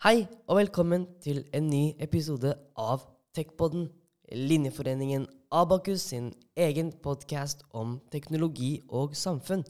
Hei 0.00 0.22
og 0.48 0.56
velkommen 0.56 1.02
til 1.20 1.42
en 1.52 1.66
ny 1.68 1.90
episode 2.00 2.54
av 2.80 3.02
Techpodden, 3.36 3.82
Linjeforeningen 4.32 5.26
Abakus 5.52 6.06
sin 6.08 6.30
egen 6.56 6.88
podkast 7.04 7.66
om 7.76 7.98
teknologi 8.08 8.70
og 8.88 9.12
samfunn. 9.12 9.60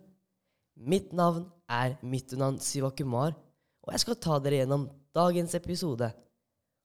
Mitt 0.78 1.10
navn 1.18 1.48
er 1.66 1.96
Mittunan 2.06 2.60
Sivakumar, 2.62 3.34
og 3.82 3.90
jeg 3.90 4.04
skal 4.04 4.20
ta 4.22 4.36
dere 4.44 4.60
gjennom 4.60 4.84
dagens 5.18 5.58
episode. 5.58 6.12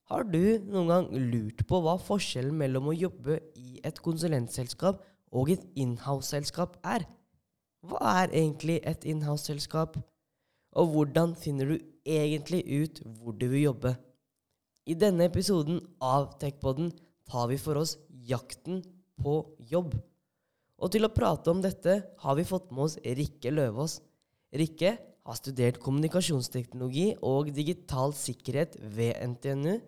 Har 0.10 0.26
du 0.26 0.42
noen 0.66 0.90
gang 0.90 1.08
lurt 1.14 1.62
på 1.70 1.84
hva 1.86 2.00
forskjellen 2.02 2.58
mellom 2.64 2.90
å 2.90 2.98
jobbe 2.98 3.38
i 3.62 3.78
et 3.86 4.02
konsulentselskap 4.10 5.06
og 5.30 5.54
et 5.54 5.70
inhouse-selskap 5.78 6.82
er? 6.82 7.06
Hva 7.86 8.24
er 8.24 8.34
egentlig 8.42 8.82
et 8.82 9.06
inhouse-selskap? 9.06 10.02
Og 10.76 10.92
hvordan 10.92 11.36
finner 11.40 11.72
du 11.72 11.78
egentlig 12.06 12.64
ut 12.68 13.02
hvor 13.18 13.36
du 13.36 13.48
vil 13.48 13.68
jobbe? 13.70 13.96
I 14.86 14.94
denne 15.00 15.26
episoden 15.30 15.80
av 16.04 16.36
Techpodden 16.42 16.92
tar 17.26 17.48
vi 17.50 17.58
for 17.58 17.80
oss 17.82 17.96
jakten 18.28 18.84
på 19.22 19.40
jobb. 19.72 19.96
Og 20.76 20.92
til 20.92 21.08
å 21.08 21.14
prate 21.14 21.50
om 21.50 21.62
dette 21.64 21.98
har 22.22 22.38
vi 22.38 22.46
fått 22.48 22.70
med 22.72 22.90
oss 22.90 22.98
Rikke 23.02 23.54
Løvaas. 23.54 24.02
Rikke 24.56 24.98
har 25.26 25.38
studert 25.40 25.80
kommunikasjonsteknologi 25.82 27.16
og 27.26 27.50
digital 27.56 28.14
sikkerhet 28.14 28.76
ved 28.78 29.16
NTNU, 29.32 29.80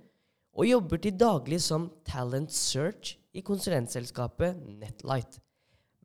og 0.57 0.65
jobber 0.65 1.01
til 1.03 1.19
daglig 1.19 1.59
som 1.61 1.91
talent 2.07 2.49
search 2.55 3.13
i 3.37 3.43
konsulentselskapet 3.45 4.57
Netlight. 4.79 5.37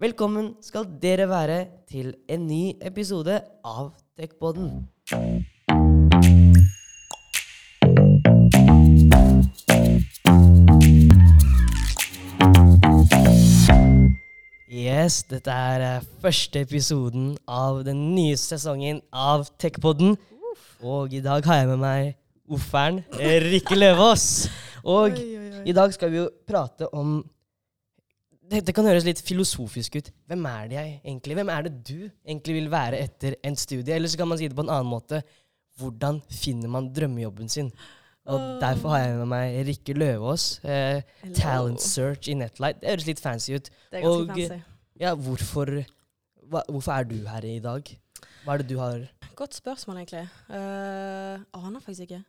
Velkommen 0.03 0.57
skal 0.59 0.89
dere 0.99 1.29
være 1.31 1.57
til 1.87 2.09
en 2.27 2.41
ny 2.49 2.73
episode 2.83 3.37
av 3.63 3.93
Techboden. 4.19 4.89
Yes, 14.67 15.21
dette 15.31 15.55
er 15.55 15.85
eh, 15.87 16.09
første 16.19 16.65
episoden 16.67 17.37
av 17.47 17.85
den 17.87 18.01
nye 18.17 18.35
sesongen 18.35 18.99
av 19.15 19.47
Techpodden. 19.55 20.17
Og 20.83 21.15
i 21.15 21.23
dag 21.23 21.47
har 21.47 21.61
jeg 21.61 21.71
med 21.77 21.83
meg 21.85 22.11
ufferen 22.51 23.05
eh, 23.21 23.39
Rikke 23.47 23.79
Løvaas. 23.79 24.27
Og 24.99 25.15
i 25.63 25.79
dag 25.79 25.95
skal 25.95 26.11
vi 26.11 26.25
jo 26.25 26.27
prate 26.51 26.91
om 26.91 27.21
det, 28.53 28.61
det 28.69 28.75
kan 28.77 28.87
høres 28.89 29.07
litt 29.07 29.23
filosofisk 29.25 29.97
ut. 29.99 30.11
Hvem 30.29 30.45
er 30.51 30.69
det 30.69 30.77
jeg 30.79 30.93
egentlig? 31.01 31.39
Hvem 31.39 31.53
er 31.55 31.65
det 31.67 31.73
du 31.89 31.99
egentlig 32.05 32.59
vil 32.59 32.69
være 32.73 33.01
etter 33.01 33.39
en 33.47 33.57
studie? 33.59 33.95
Eller 33.97 34.13
så 34.13 34.21
kan 34.21 34.29
man 34.29 34.41
si 34.41 34.51
det 34.51 34.59
på 34.59 34.67
en 34.67 34.73
annen 34.73 34.91
måte. 34.91 35.23
Hvordan 35.81 36.21
finner 36.29 36.73
man 36.73 36.91
drømmejobben 36.93 37.49
sin? 37.53 37.73
Og 38.29 38.37
oh. 38.39 38.51
derfor 38.63 38.93
har 38.95 39.01
jeg 39.03 39.17
med 39.19 39.31
meg 39.33 39.57
Rikke 39.67 39.97
Løvaas. 39.97 40.45
Eh, 40.63 41.01
talent 41.35 41.83
search 41.83 42.29
i 42.31 42.37
Netlight. 42.39 42.79
Det 42.83 42.93
høres 42.93 43.09
litt 43.09 43.23
fancy 43.23 43.57
ut. 43.57 43.73
Det 43.91 43.99
er 43.99 44.05
ganske 44.05 44.21
og- 44.21 44.37
fancy. 44.37 44.69
Ja, 45.01 45.15
hvorfor, 45.19 45.73
hva, 46.53 46.61
hvorfor 46.69 46.93
er 46.93 47.09
du 47.09 47.17
her 47.27 47.49
i 47.49 47.59
dag? 47.65 47.89
Hva 48.45 48.55
er 48.55 48.63
det 48.63 48.69
du 48.71 48.77
har 48.79 49.09
Godt 49.35 49.57
spørsmål, 49.57 50.03
egentlig. 50.03 50.29
Uh, 50.53 51.41
aner 51.57 51.81
faktisk 51.81 52.05
ikke. 52.05 52.21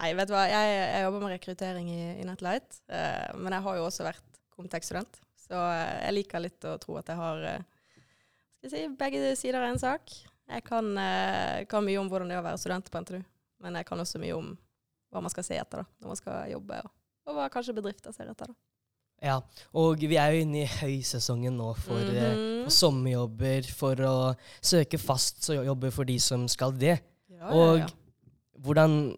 Nei, 0.00 0.14
vet 0.16 0.30
du 0.30 0.32
hva. 0.32 0.46
Jeg, 0.48 0.74
jeg 0.80 1.04
jobber 1.04 1.20
med 1.22 1.34
rekruttering 1.34 1.90
i, 1.92 2.02
i 2.22 2.24
Netlight. 2.26 2.80
Uh, 2.88 3.36
men 3.36 3.52
jeg 3.52 3.62
har 3.66 3.76
jo 3.76 3.84
også 3.84 4.06
vært 4.08 4.40
Comtech-student. 4.56 5.20
Så 5.48 5.58
eh, 5.58 5.96
jeg 6.04 6.16
liker 6.18 6.44
litt 6.44 6.68
å 6.68 6.76
tro 6.82 6.98
at 7.00 7.08
jeg 7.08 7.18
har 7.18 7.44
eh, 7.48 7.66
skal 8.58 8.68
jeg 8.68 8.74
si, 8.74 8.96
begge 9.00 9.34
sider 9.38 9.60
av 9.62 9.68
en 9.70 9.80
sak. 9.80 10.14
Jeg 10.48 10.64
kan, 10.66 10.86
eh, 10.98 11.64
kan 11.70 11.84
mye 11.84 12.00
om 12.00 12.08
hvordan 12.10 12.30
det 12.30 12.38
er 12.38 12.42
å 12.42 12.46
være 12.46 12.60
student 12.60 12.88
på 12.90 13.02
NTNU. 13.04 13.20
Men 13.64 13.78
jeg 13.78 13.88
kan 13.88 14.00
også 14.00 14.20
mye 14.22 14.36
om 14.36 14.54
hva 15.12 15.22
man 15.24 15.32
skal 15.32 15.46
se 15.46 15.58
etter 15.58 15.82
da, 15.82 15.90
når 16.00 16.12
man 16.12 16.20
skal 16.20 16.50
jobbe. 16.52 16.80
Og, 16.84 16.90
og 17.28 17.38
hva 17.38 17.50
kanskje 17.52 17.76
bedrifter 17.76 18.14
ser 18.14 18.30
etter. 18.32 18.50
da. 18.52 18.58
Ja, 19.18 19.40
og 19.74 19.98
vi 19.98 20.14
er 20.14 20.30
jo 20.30 20.42
inne 20.44 20.60
i 20.62 20.70
høysesongen 20.70 21.56
nå 21.58 21.72
for, 21.74 21.98
mm 21.98 22.14
-hmm. 22.14 22.64
for 22.64 22.70
sommerjobber, 22.70 23.62
for 23.74 23.94
å 24.06 24.34
søke 24.62 24.98
fast 24.98 25.42
så 25.42 25.64
jobber 25.64 25.90
for 25.90 26.04
de 26.04 26.18
som 26.20 26.46
skal 26.48 26.72
det. 26.72 27.00
Ja, 27.28 27.50
og 27.50 27.78
ja, 27.78 27.84
ja. 27.84 27.88
hvordan 28.58 29.16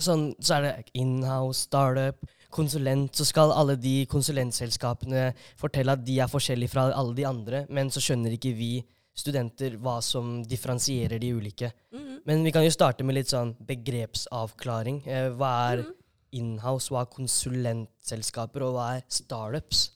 sånn, 0.00 0.34
Så 0.40 0.54
er 0.54 0.62
det 0.62 0.90
inhouse, 0.94 1.60
startup, 1.60 2.26
konsulent. 2.50 3.14
Så 3.16 3.26
skal 3.28 3.52
alle 3.54 3.76
de 3.80 4.04
konsulentselskapene 4.10 5.30
fortelle 5.60 5.94
at 5.96 6.04
de 6.04 6.18
er 6.20 6.30
forskjellige 6.30 6.72
fra 6.74 6.88
alle 6.92 7.14
de 7.16 7.26
andre, 7.28 7.64
men 7.70 7.90
så 7.90 8.02
skjønner 8.04 8.36
ikke 8.36 8.54
vi 8.58 8.72
studenter 9.20 9.74
hva 9.82 9.98
som 10.02 10.38
differensierer 10.48 11.20
de 11.20 11.32
ulike. 11.36 11.72
Mhm. 11.92 12.20
Men 12.26 12.44
vi 12.44 12.52
kan 12.52 12.64
jo 12.64 12.70
starte 12.70 13.04
med 13.04 13.16
litt 13.18 13.32
sånn 13.32 13.54
begrepsavklaring. 13.66 15.02
Eh, 15.06 15.30
hva 15.30 15.72
er 15.72 15.82
Mhm. 15.82 15.94
inhouse, 16.32 16.88
hva 16.90 17.02
er 17.02 17.14
konsulentselskaper, 17.14 18.62
og 18.62 18.74
hva 18.74 18.96
er 18.96 19.02
startups? 19.08 19.90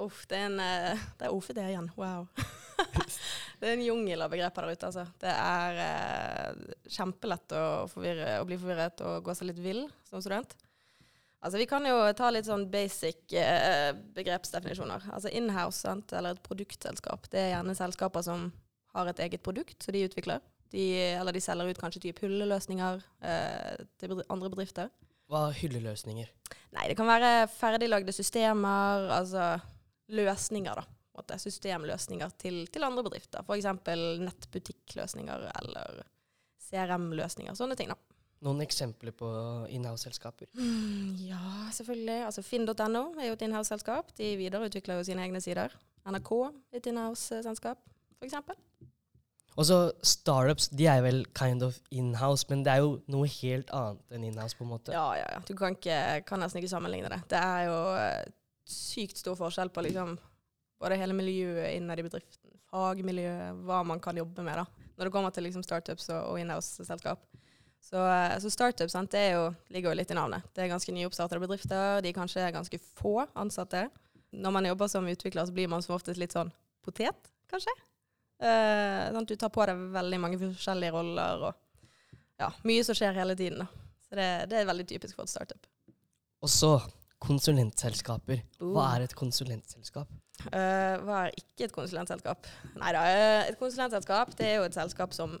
Uff, 0.00 0.26
det 0.28 0.38
er 0.38 0.46
en 0.46 0.60
eh, 0.60 0.96
Det 1.18 1.26
er 1.26 1.32
OFD 1.34 1.58
igjen. 1.60 1.90
Wow. 1.94 2.26
det 3.60 3.68
er 3.68 3.72
en 3.74 3.84
jungel 3.84 4.22
av 4.22 4.30
begreper 4.30 4.64
der 4.64 4.72
ute, 4.72 4.86
altså. 4.86 5.06
Det 5.20 5.28
er 5.28 5.80
eh, 5.84 6.74
kjempelett 6.88 7.52
å, 7.52 7.86
forvirre, 7.90 8.40
å 8.40 8.46
bli 8.48 8.56
forvirret 8.56 9.02
og 9.04 9.24
gå 9.24 9.34
seg 9.36 9.50
litt 9.50 9.60
vill 9.60 9.84
som 10.08 10.22
student. 10.22 10.54
Altså, 11.38 11.58
vi 11.60 11.68
kan 11.70 11.84
jo 11.86 11.96
ta 12.18 12.32
litt 12.34 12.48
sånn 12.48 12.66
basic 12.70 13.34
eh, 13.38 13.92
begrepsdefinisjoner. 14.16 15.04
Altså 15.14 15.30
inhouse, 15.30 15.84
sant, 15.84 16.12
eller 16.16 16.34
et 16.34 16.42
produktselskap. 16.42 17.28
Det 17.30 17.44
er 17.44 17.52
gjerne 17.52 17.76
selskaper 17.78 18.24
som 18.26 18.48
har 18.96 19.10
et 19.10 19.20
eget 19.22 19.44
produkt 19.46 19.84
som 19.84 19.94
de 19.94 20.02
utvikler. 20.08 20.42
De, 20.72 20.84
eller 21.16 21.32
de 21.32 21.40
selger 21.40 21.70
ut 21.70 21.80
kanskje 21.80 22.02
type 22.08 22.24
hulleløsninger 22.26 23.04
eh, 23.24 23.84
til 24.00 24.12
bedri 24.12 24.26
andre 24.34 24.50
bedrifter. 24.52 24.90
Hva 25.28 25.46
er 25.48 25.58
hylleløsninger? 25.60 26.28
Nei, 26.74 26.88
det 26.90 26.96
kan 26.98 27.08
være 27.08 27.48
ferdiglagde 27.52 28.12
systemer, 28.16 29.06
altså 29.14 29.54
løsninger, 30.12 30.80
da. 30.80 30.98
måte. 31.16 31.38
Systemløsninger 31.40 32.34
til, 32.40 32.62
til 32.72 32.84
andre 32.84 33.04
bedrifter. 33.06 33.44
F.eks. 33.44 33.68
nettbutikkløsninger 34.24 35.48
eller 35.52 36.02
CRM-løsninger. 36.68 37.56
Sånne 37.56 37.76
ting, 37.78 37.92
da. 37.92 38.07
Noen 38.46 38.62
eksempler 38.62 39.14
på 39.18 39.28
inhouse-selskaper? 39.74 40.46
Mm, 40.54 41.16
ja, 41.26 41.42
selvfølgelig. 41.74 42.18
Altså 42.28 42.44
Finn.no 42.46 43.02
er 43.18 43.30
jo 43.30 43.34
et 43.34 43.44
inhouse-selskap. 43.48 44.12
De 44.18 44.36
videreutvikler 44.38 45.00
jo 45.00 45.06
sine 45.08 45.24
egne 45.26 45.42
sider. 45.42 45.74
NRK 46.08 46.30
et 46.78 46.86
inhouse-selskap, 46.92 47.82
f.eks. 48.20 48.38
Og 49.58 49.66
så 49.66 49.78
startups, 50.06 50.68
de 50.78 50.86
er 50.86 51.02
vel 51.02 51.24
kind 51.34 51.64
of 51.66 51.80
inhouse, 51.90 52.46
men 52.48 52.62
det 52.62 52.76
er 52.76 52.84
jo 52.84 52.92
noe 53.10 53.26
helt 53.40 53.72
annet 53.74 54.14
enn 54.14 54.28
inhouse, 54.28 54.54
på 54.54 54.62
en 54.62 54.70
måte. 54.70 54.94
Ja, 54.94 55.08
ja, 55.18 55.26
ja. 55.34 55.40
Du 55.48 55.56
kan, 55.58 55.74
ikke, 55.74 55.98
kan 56.28 56.38
nesten 56.44 56.62
ikke 56.62 56.70
sammenligne 56.70 57.10
det. 57.10 57.18
Det 57.32 57.40
er 57.42 57.64
jo 57.66 57.80
eh, 57.98 58.30
sykt 58.70 59.18
stor 59.18 59.34
forskjell 59.40 59.72
på 59.74 59.82
liksom 59.88 60.14
både 60.78 61.00
hele 61.00 61.16
miljøet 61.18 61.72
innad 61.74 61.98
i 61.98 62.06
bedriften, 62.06 62.54
fagmiljøet, 62.70 63.64
hva 63.66 63.82
man 63.82 63.98
kan 64.02 64.20
jobbe 64.20 64.46
med 64.46 64.60
da, 64.60 64.86
når 64.94 65.08
det 65.08 65.14
kommer 65.16 65.34
til 65.34 65.48
liksom 65.48 65.66
startups 65.66 66.06
og, 66.12 66.20
og 66.22 66.38
inhouse-selskap. 66.44 67.26
Så, 67.80 67.96
eh, 67.96 68.36
så 68.42 68.50
startup 68.52 68.90
sant, 68.92 69.10
det 69.14 69.20
er 69.28 69.32
jo, 69.38 69.44
ligger 69.72 69.92
jo 69.94 69.98
litt 70.00 70.10
i 70.12 70.16
navnet. 70.18 70.44
Det 70.54 70.64
er 70.64 70.72
ganske 70.72 70.92
nyoppstartede 70.92 71.40
bedrifter. 71.40 72.02
De 72.04 72.10
er 72.10 72.16
kanskje 72.16 72.48
ganske 72.52 72.80
få 73.00 73.22
ansatte. 73.38 73.86
Når 74.36 74.52
man 74.52 74.68
jobber 74.68 74.90
som 74.92 75.06
utvikler, 75.08 75.46
så 75.48 75.54
blir 75.56 75.70
man 75.72 75.82
som 75.84 75.94
oftest 75.96 76.20
litt 76.20 76.34
sånn 76.36 76.50
potet, 76.84 77.30
kanskje. 77.48 77.72
Eh, 78.44 79.08
sant? 79.14 79.28
Du 79.28 79.36
tar 79.40 79.50
på 79.54 79.64
deg 79.66 79.88
veldig 79.94 80.20
mange 80.20 80.38
forskjellige 80.42 80.92
roller, 80.94 81.48
og 81.48 82.28
ja, 82.38 82.52
mye 82.68 82.84
som 82.84 82.94
skjer 82.98 83.16
hele 83.16 83.34
tiden. 83.38 83.64
da. 83.64 83.66
Så 84.08 84.16
det, 84.20 84.28
det 84.52 84.60
er 84.60 84.68
veldig 84.68 84.86
typisk 84.88 85.16
for 85.16 85.24
et 85.24 85.32
startup. 85.32 85.66
Og 86.44 86.52
så 86.52 86.76
konsulentselskaper. 87.18 88.42
Hva 88.60 88.84
Uh. 88.84 88.94
er 88.94 89.04
et 89.08 89.14
konsulentselskap? 89.18 90.10
Uh, 90.52 90.94
hva 91.02 91.24
er 91.26 91.32
ikke 91.40 91.66
et 91.66 91.74
konsulentselskap? 91.74 92.46
Nei 92.78 92.92
da, 92.94 93.00
eh, 93.10 93.48
et 93.50 93.58
konsulentselskap 93.58 94.36
det 94.38 94.46
er 94.46 94.60
jo 94.60 94.68
et 94.68 94.76
selskap 94.76 95.12
som 95.16 95.34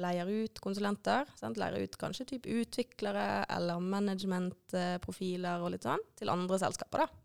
leier 0.00 0.28
ut 0.28 0.60
konsulenter. 0.62 1.28
Sant? 1.38 1.58
Leier 1.60 1.84
ut 1.84 1.98
kanskje 2.00 2.26
type 2.34 2.50
utviklere 2.62 3.44
eller 3.52 3.82
managementprofiler 3.82 5.64
og 5.64 5.74
litt 5.74 5.86
sånn 5.88 6.02
til 6.18 6.32
andre 6.32 6.60
selskaper. 6.62 7.04
da. 7.04 7.22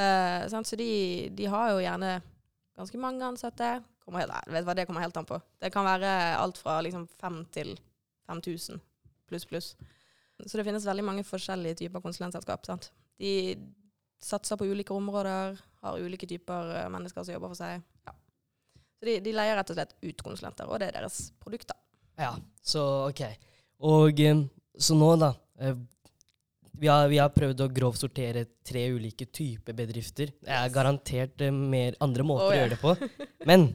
Eh? 0.00 0.46
Så 0.48 0.76
de, 0.78 0.92
de 1.36 1.48
har 1.50 1.72
jo 1.74 1.82
gjerne 1.84 2.18
ganske 2.78 3.00
mange 3.00 3.26
ansatte. 3.26 3.72
Kommer 4.04 4.26
nei, 4.26 4.42
vet 4.54 4.66
hva, 4.66 4.74
det 4.74 4.86
kommer 4.88 5.04
helt 5.04 5.18
an 5.20 5.28
på. 5.28 5.38
Det 5.60 5.72
kan 5.74 5.86
være 5.86 6.12
alt 6.38 6.58
fra 6.58 6.80
liksom 6.84 7.06
fem 7.20 7.42
til 7.52 7.76
5000 8.30 8.80
pluss, 9.30 9.46
pluss. 9.46 9.74
Så 10.46 10.56
det 10.56 10.64
finnes 10.64 10.86
veldig 10.88 11.04
mange 11.04 11.26
forskjellige 11.26 11.82
typer 11.82 12.02
konsulentselskap. 12.02 12.64
sant? 12.66 12.90
De 13.20 13.58
satser 14.20 14.56
på 14.56 14.68
ulike 14.68 14.94
områder, 14.94 15.60
har 15.82 16.00
ulike 16.00 16.28
typer 16.28 16.74
eh, 16.76 16.88
mennesker 16.92 17.24
som 17.24 17.34
jobber 17.34 17.52
for 17.52 17.60
seg. 17.60 17.84
Ja. 18.08 18.14
Så 19.00 19.08
de, 19.08 19.18
de 19.24 19.34
leier 19.36 19.56
rett 19.56 19.72
og 19.72 19.78
slett 19.78 19.94
ut 20.02 20.24
konsulenter, 20.24 20.68
og 20.68 20.80
det 20.80 20.90
er 20.90 20.98
deres 21.00 21.30
produkter. 21.40 21.76
Ja, 22.20 22.34
så 22.62 22.82
ok. 23.08 23.22
Og 23.88 24.20
eh, 24.20 24.42
så 24.80 24.96
nå, 24.98 25.14
da. 25.20 25.32
eh, 25.64 25.74
Vi 26.80 26.88
har, 26.88 27.08
vi 27.12 27.18
har 27.20 27.28
prøvd 27.32 27.60
å 27.64 27.68
grovt 27.76 28.00
sortere 28.00 28.46
tre 28.64 28.86
ulike 28.94 29.26
typer 29.32 29.74
bedrifter. 29.76 30.30
Det 30.40 30.52
er 30.56 30.72
garantert 30.72 31.40
eh, 31.44 31.52
mer 31.52 31.96
andre 32.00 32.24
måter 32.24 32.46
Å, 32.46 32.52
å 32.52 32.58
gjøre 32.58 32.74
det 32.76 32.80
på. 32.80 32.94
Men 33.48 33.66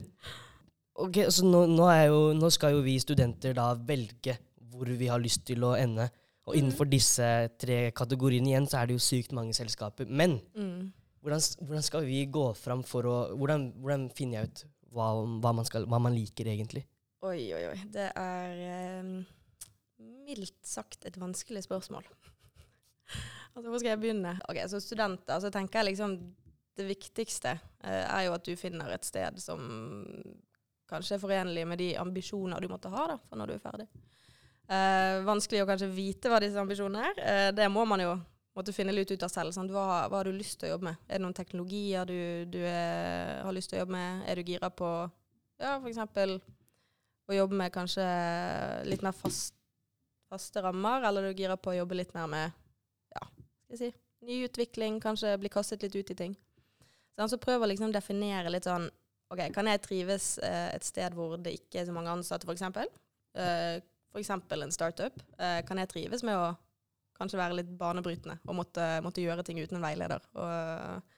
ok, 1.06 1.24
så 1.30 1.46
nå, 1.46 1.64
nå, 1.70 1.88
jo, 2.06 2.20
nå 2.38 2.50
skal 2.54 2.76
jo 2.76 2.84
vi 2.86 2.96
studenter 3.02 3.54
da 3.58 3.72
velge 3.74 4.38
hvor 4.76 4.90
vi 4.90 5.08
har 5.08 5.22
lyst 5.22 5.44
til 5.48 5.62
å 5.64 5.74
ende. 5.78 6.08
Og 6.46 6.54
innenfor 6.58 6.86
disse 6.86 7.26
tre 7.58 7.90
kategoriene 7.96 8.52
igjen, 8.52 8.66
så 8.70 8.78
er 8.82 8.90
det 8.90 8.94
jo 8.98 9.02
sykt 9.02 9.32
mange 9.34 9.54
selskaper. 9.56 10.06
Men 10.06 10.38
Mm. 10.54 10.92
hvordan, 11.24 11.42
hvordan 11.66 11.82
skal 11.82 12.04
vi 12.06 12.20
gå 12.30 12.44
fram 12.54 12.84
for 12.86 13.02
å 13.10 13.14
Hvordan, 13.34 13.72
hvordan 13.82 14.04
finner 14.14 14.38
jeg 14.44 14.50
ut 14.52 14.60
hva, 14.94 15.08
hva, 15.42 15.52
man 15.52 15.66
skal, 15.66 15.86
hva 15.90 15.98
man 15.98 16.14
liker, 16.14 16.46
egentlig? 16.46 16.84
Oi, 17.24 17.54
oi, 17.56 17.62
oi. 17.70 17.76
Det 17.88 18.10
er 18.12 18.58
eh, 18.60 19.06
mildt 20.26 20.58
sagt 20.68 21.06
et 21.08 21.16
vanskelig 21.16 21.62
spørsmål. 21.64 22.04
altså, 23.54 23.70
hvor 23.70 23.78
skal 23.80 23.94
jeg 23.94 24.02
begynne? 24.02 24.34
Ok, 24.50 24.60
Som 24.68 24.82
studenter 24.84 25.40
så 25.40 25.50
tenker 25.52 25.80
jeg 25.80 25.94
liksom 25.94 26.18
det 26.76 26.84
viktigste 26.90 27.54
eh, 27.56 28.04
er 28.04 28.26
jo 28.26 28.34
at 28.36 28.44
du 28.44 28.52
finner 28.60 28.92
et 28.92 29.08
sted 29.08 29.40
som 29.40 29.62
kanskje 30.86 31.16
er 31.16 31.22
forenlig 31.22 31.64
med 31.66 31.80
de 31.80 31.94
ambisjoner 31.98 32.60
du 32.60 32.68
måtte 32.70 32.92
ha 32.92 33.06
da, 33.14 33.16
for 33.24 33.40
når 33.40 33.48
du 33.48 33.54
er 33.56 33.62
ferdig. 33.64 33.86
Eh, 34.68 35.22
vanskelig 35.26 35.62
å 35.64 35.68
kanskje 35.70 35.88
vite 35.94 36.30
hva 36.30 36.40
disse 36.42 36.60
ambisjonene 36.60 37.10
er. 37.10 37.22
Eh, 37.22 37.50
det 37.56 37.70
må 37.72 37.86
man 37.88 38.02
jo 38.04 38.12
måtte 38.56 38.74
finne 38.76 38.92
litt 38.92 39.10
ut 39.10 39.24
av 39.24 39.32
selv. 39.32 39.56
Sant? 39.56 39.72
Hva, 39.72 40.04
hva 40.10 40.20
har 40.20 40.28
du 40.28 40.36
lyst 40.36 40.60
til 40.60 40.68
å 40.68 40.74
jobbe 40.74 40.90
med? 40.90 41.00
Er 41.08 41.16
det 41.16 41.24
noen 41.24 41.36
teknologier 41.36 42.08
du, 42.08 42.18
du 42.52 42.60
er, 42.60 43.40
har 43.40 43.56
lyst 43.56 43.72
til 43.72 43.80
å 43.80 43.86
jobbe 43.86 43.96
med? 43.96 44.22
Er 44.28 44.36
du 44.36 44.52
gira 44.52 44.68
på 44.68 44.90
ja, 45.56 45.78
for 45.80 45.88
å 47.26 47.36
jobbe 47.36 47.58
med 47.58 47.74
kanskje 47.74 48.06
litt 48.86 49.02
mer 49.04 49.14
fast, 49.16 49.54
faste 50.30 50.62
rammer, 50.62 51.04
eller 51.06 51.26
er 51.26 51.34
du 51.34 51.42
girer 51.42 51.58
på 51.60 51.72
å 51.72 51.78
jobbe 51.80 51.98
litt 51.98 52.14
mer 52.16 52.28
med 52.30 52.54
ja, 53.14 53.22
skal 53.22 53.76
jeg 53.76 53.80
si, 53.82 53.90
nyutvikling, 54.26 55.00
kanskje 55.02 55.36
bli 55.40 55.50
kastet 55.52 55.82
litt 55.86 55.96
ut 55.96 56.12
i 56.14 56.18
ting. 56.18 56.36
Sånn, 57.16 57.30
så 57.32 57.40
prøver 57.40 57.64
å 57.66 57.70
liksom 57.70 57.94
definere 57.94 58.52
litt 58.52 58.68
sånn 58.68 58.88
OK, 59.32 59.40
kan 59.54 59.66
jeg 59.66 59.82
trives 59.82 60.36
eh, 60.44 60.68
et 60.76 60.86
sted 60.86 61.14
hvor 61.16 61.34
det 61.42 61.56
ikke 61.56 61.80
er 61.80 61.88
så 61.88 61.94
mange 61.94 62.12
ansatte, 62.12 62.46
f.eks.? 62.46 62.62
Eh, 63.34 63.80
f.eks. 64.14 64.30
en 64.30 64.74
startup. 64.74 65.18
Eh, 65.38 65.60
kan 65.66 65.80
jeg 65.82 65.90
trives 65.90 66.22
med 66.26 66.38
å 66.38 66.52
kanskje 67.16 67.40
være 67.40 67.56
litt 67.58 67.72
banebrytende 67.80 68.36
og 68.44 68.58
måtte, 68.60 68.84
måtte 69.02 69.24
gjøre 69.24 69.42
ting 69.46 69.58
uten 69.58 69.80
en 69.80 69.86
veileder? 69.86 70.28
Og, 70.38 71.15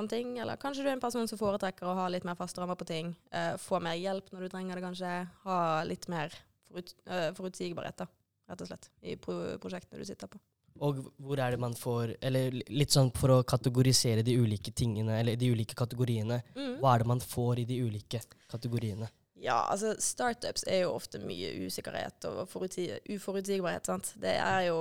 sånne 0.00 0.12
ting. 0.12 0.36
Eller 0.42 0.60
kanskje 0.60 0.84
du 0.84 0.90
er 0.90 0.96
en 0.96 1.02
person 1.02 1.28
som 1.30 1.40
foretrekker 1.40 1.88
å 1.88 1.96
ha 1.98 2.08
litt 2.12 2.26
mer 2.28 2.38
faste 2.38 2.62
rammer 2.62 2.78
på 2.80 2.88
ting. 2.88 3.12
Uh, 3.34 3.54
få 3.60 3.80
mer 3.84 3.98
hjelp 4.00 4.32
når 4.32 4.46
du 4.46 4.52
trenger 4.52 4.78
det, 4.78 4.86
kanskje. 4.86 5.16
Ha 5.44 5.58
litt 5.88 6.08
mer 6.12 6.34
forut, 6.68 6.94
uh, 7.10 7.28
forutsigbarhet, 7.36 8.02
da, 8.02 8.08
rett 8.50 8.64
og 8.64 8.72
slett, 8.72 8.90
i 9.02 9.18
pro 9.20 9.36
prosjektene 9.62 10.00
du 10.00 10.08
sitter 10.08 10.30
på. 10.30 10.40
Og 10.80 11.00
hvor 11.20 11.40
er 11.42 11.52
det 11.52 11.58
man 11.60 11.74
får 11.76 12.14
Eller 12.24 12.54
litt 12.70 12.94
sånn 12.94 13.10
for 13.12 13.34
å 13.34 13.40
kategorisere 13.44 14.22
de 14.24 14.36
ulike 14.38 14.72
tingene, 14.72 15.18
eller 15.20 15.36
de 15.36 15.50
ulike 15.52 15.76
kategoriene. 15.76 16.40
Hva 16.80 16.94
er 16.94 17.02
det 17.02 17.10
man 17.10 17.20
får 17.20 17.64
i 17.64 17.66
de 17.68 17.80
ulike 17.84 18.22
kategoriene? 18.48 19.10
Ja, 19.40 19.62
altså 19.72 19.94
startups 20.00 20.66
er 20.68 20.84
jo 20.84 20.94
ofte 20.94 21.18
mye 21.24 21.52
usikkerhet 21.64 22.26
og 22.28 22.42
uforutsigbarhet, 22.44 23.88
sant. 23.88 24.12
Det 24.20 24.34
er 24.36 24.66
jo 24.68 24.80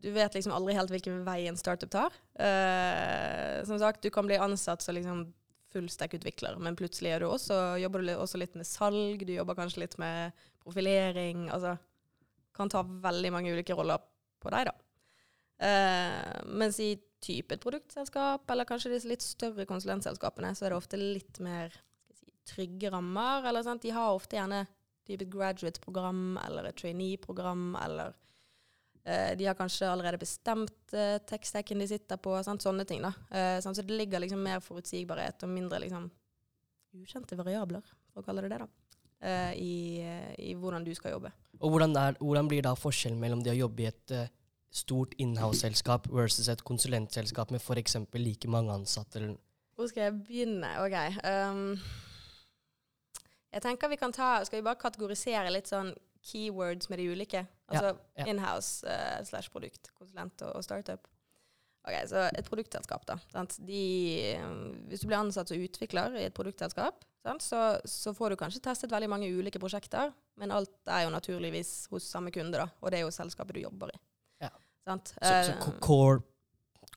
Du 0.00 0.08
vet 0.14 0.34
liksom 0.34 0.54
aldri 0.56 0.74
helt 0.76 0.92
hvilken 0.92 1.20
vei 1.26 1.42
en 1.50 1.58
startup 1.60 1.90
tar. 1.92 2.14
Eh, 2.40 3.60
som 3.68 3.78
sagt, 3.80 4.02
du 4.02 4.10
kan 4.12 4.28
bli 4.28 4.38
ansatt 4.40 4.82
som 4.82 4.96
liksom 4.96 5.26
fullstack-utvikler, 5.70 6.56
men 6.58 6.78
plutselig 6.78 7.12
er 7.14 7.22
du 7.22 7.28
også, 7.28 7.56
jobber 7.78 8.02
du 8.02 8.14
også 8.16 8.40
litt 8.40 8.56
med 8.58 8.66
salg, 8.66 9.22
du 9.22 9.34
jobber 9.36 9.58
kanskje 9.58 9.84
litt 9.84 9.96
med 10.02 10.34
profilering. 10.64 11.46
Altså 11.52 11.76
kan 12.56 12.72
ta 12.72 12.82
veldig 12.82 13.30
mange 13.32 13.52
ulike 13.54 13.76
roller 13.78 14.02
på 14.42 14.50
deg, 14.52 14.70
da. 14.70 14.74
Eh, 15.60 16.40
mens 16.48 16.80
i 16.80 16.94
type 17.20 17.54
et 17.54 17.62
produktselskap, 17.62 18.48
eller 18.50 18.68
kanskje 18.68 18.94
disse 18.94 19.08
litt 19.08 19.24
større 19.24 19.66
konsulentselskapene, 19.68 20.54
så 20.56 20.66
er 20.66 20.72
det 20.72 20.80
ofte 20.80 21.00
litt 21.00 21.40
mer 21.44 21.74
si, 22.16 22.30
trygge 22.48 22.92
rammer. 22.92 23.44
Eller, 23.48 23.64
sant? 23.66 23.84
De 23.84 23.92
har 23.94 24.16
ofte 24.16 24.38
gjerne 24.38 24.64
type 25.06 25.26
et 25.26 25.32
graduate-program 25.32 26.38
eller 26.46 26.70
et 26.70 26.80
trainee-program, 26.80 27.74
eller 27.84 28.16
de 29.38 29.46
har 29.48 29.56
kanskje 29.56 29.88
allerede 29.88 30.18
bestemt 30.20 30.92
eh, 30.92 31.16
tech-stacken 31.24 31.80
de 31.80 31.86
sitter 31.88 32.18
på, 32.20 32.34
sant? 32.44 32.62
sånne 32.62 32.84
ting. 32.84 33.00
da. 33.02 33.14
Eh? 33.32 33.56
Så 33.64 33.72
det 33.78 33.96
ligger 33.96 34.20
liksom 34.20 34.42
mer 34.44 34.60
forutsigbarhet 34.60 35.46
og 35.46 35.52
mindre 35.52 35.80
liksom 35.80 36.10
ukjente 36.98 37.38
variabler, 37.38 37.84
for 38.10 38.22
å 38.22 38.26
kalle 38.26 38.44
det 38.44 38.50
det, 38.52 38.58
da, 38.64 38.68
eh, 39.22 39.52
i, 39.54 39.76
eh, 40.02 40.34
i 40.50 40.54
hvordan 40.58 40.84
du 40.84 40.92
skal 40.94 41.14
jobbe. 41.16 41.32
Og 41.60 41.72
hvordan, 41.72 41.96
er, 41.96 42.18
hvordan 42.20 42.50
blir 42.50 42.64
da 42.66 42.74
forskjellen 42.78 43.20
mellom 43.20 43.44
det 43.44 43.54
å 43.54 43.58
jobbe 43.58 43.84
i 43.84 43.88
et 43.90 44.14
uh, 44.16 44.28
stort 44.72 45.12
inhouse-selskap 45.20 46.08
versus 46.08 46.48
et 46.48 46.62
konsulentselskap 46.64 47.50
med 47.52 47.60
f.eks. 47.60 47.98
like 48.16 48.48
mange 48.48 48.72
ansatte? 48.72 49.34
Hvor 49.76 49.90
skal 49.90 50.08
jeg 50.08 50.20
begynne? 50.24 50.70
Ok. 50.80 50.96
Um, 51.24 51.76
jeg 53.50 53.64
tenker 53.64 53.90
vi 53.90 53.98
kan 53.98 54.12
ta 54.14 54.38
Skal 54.46 54.60
vi 54.60 54.66
bare 54.66 54.78
kategorisere 54.78 55.50
litt 55.52 55.68
sånn 55.68 55.90
keywords 56.26 56.90
med 56.90 57.00
de 57.00 57.08
ulike? 57.12 57.46
Altså 57.70 57.94
ja. 58.18 58.26
inhouse 58.26 58.86
uh, 58.86 59.20
slash 59.26 59.50
produkt, 59.52 59.92
konsulent 59.98 60.42
og, 60.42 60.56
og 60.58 60.66
startup. 60.66 61.08
Ok, 61.80 61.94
Så 62.10 62.26
et 62.36 62.44
produktselskap, 62.48 63.06
da. 63.08 63.16
Sant? 63.32 63.54
De, 63.64 63.82
eh, 64.34 64.48
hvis 64.90 65.00
du 65.00 65.06
blir 65.08 65.16
ansatt 65.16 65.48
som 65.48 65.60
utvikler 65.60 66.18
i 66.20 66.26
et 66.28 66.34
produktselskap, 66.36 67.04
sant? 67.24 67.44
Så, 67.44 67.60
så 67.88 68.12
får 68.16 68.34
du 68.34 68.40
kanskje 68.42 68.60
testet 68.66 68.92
veldig 68.92 69.08
mange 69.08 69.30
ulike 69.32 69.60
prosjekter, 69.62 70.12
men 70.40 70.52
alt 70.52 70.74
er 70.92 71.06
jo 71.06 71.14
naturligvis 71.14 71.88
hos 71.92 72.08
samme 72.12 72.32
kunde, 72.34 72.58
da. 72.60 72.68
Og 72.84 72.92
det 72.92 73.00
er 73.00 73.06
jo 73.06 73.14
selskapet 73.14 73.56
du 73.56 73.62
jobber 73.62 73.94
i. 73.94 74.00
Ja. 74.44 74.52
Sant? 74.84 75.14
så, 75.16 75.32
så 75.48 75.54
Eh, 75.56 75.78
core, 75.80 76.20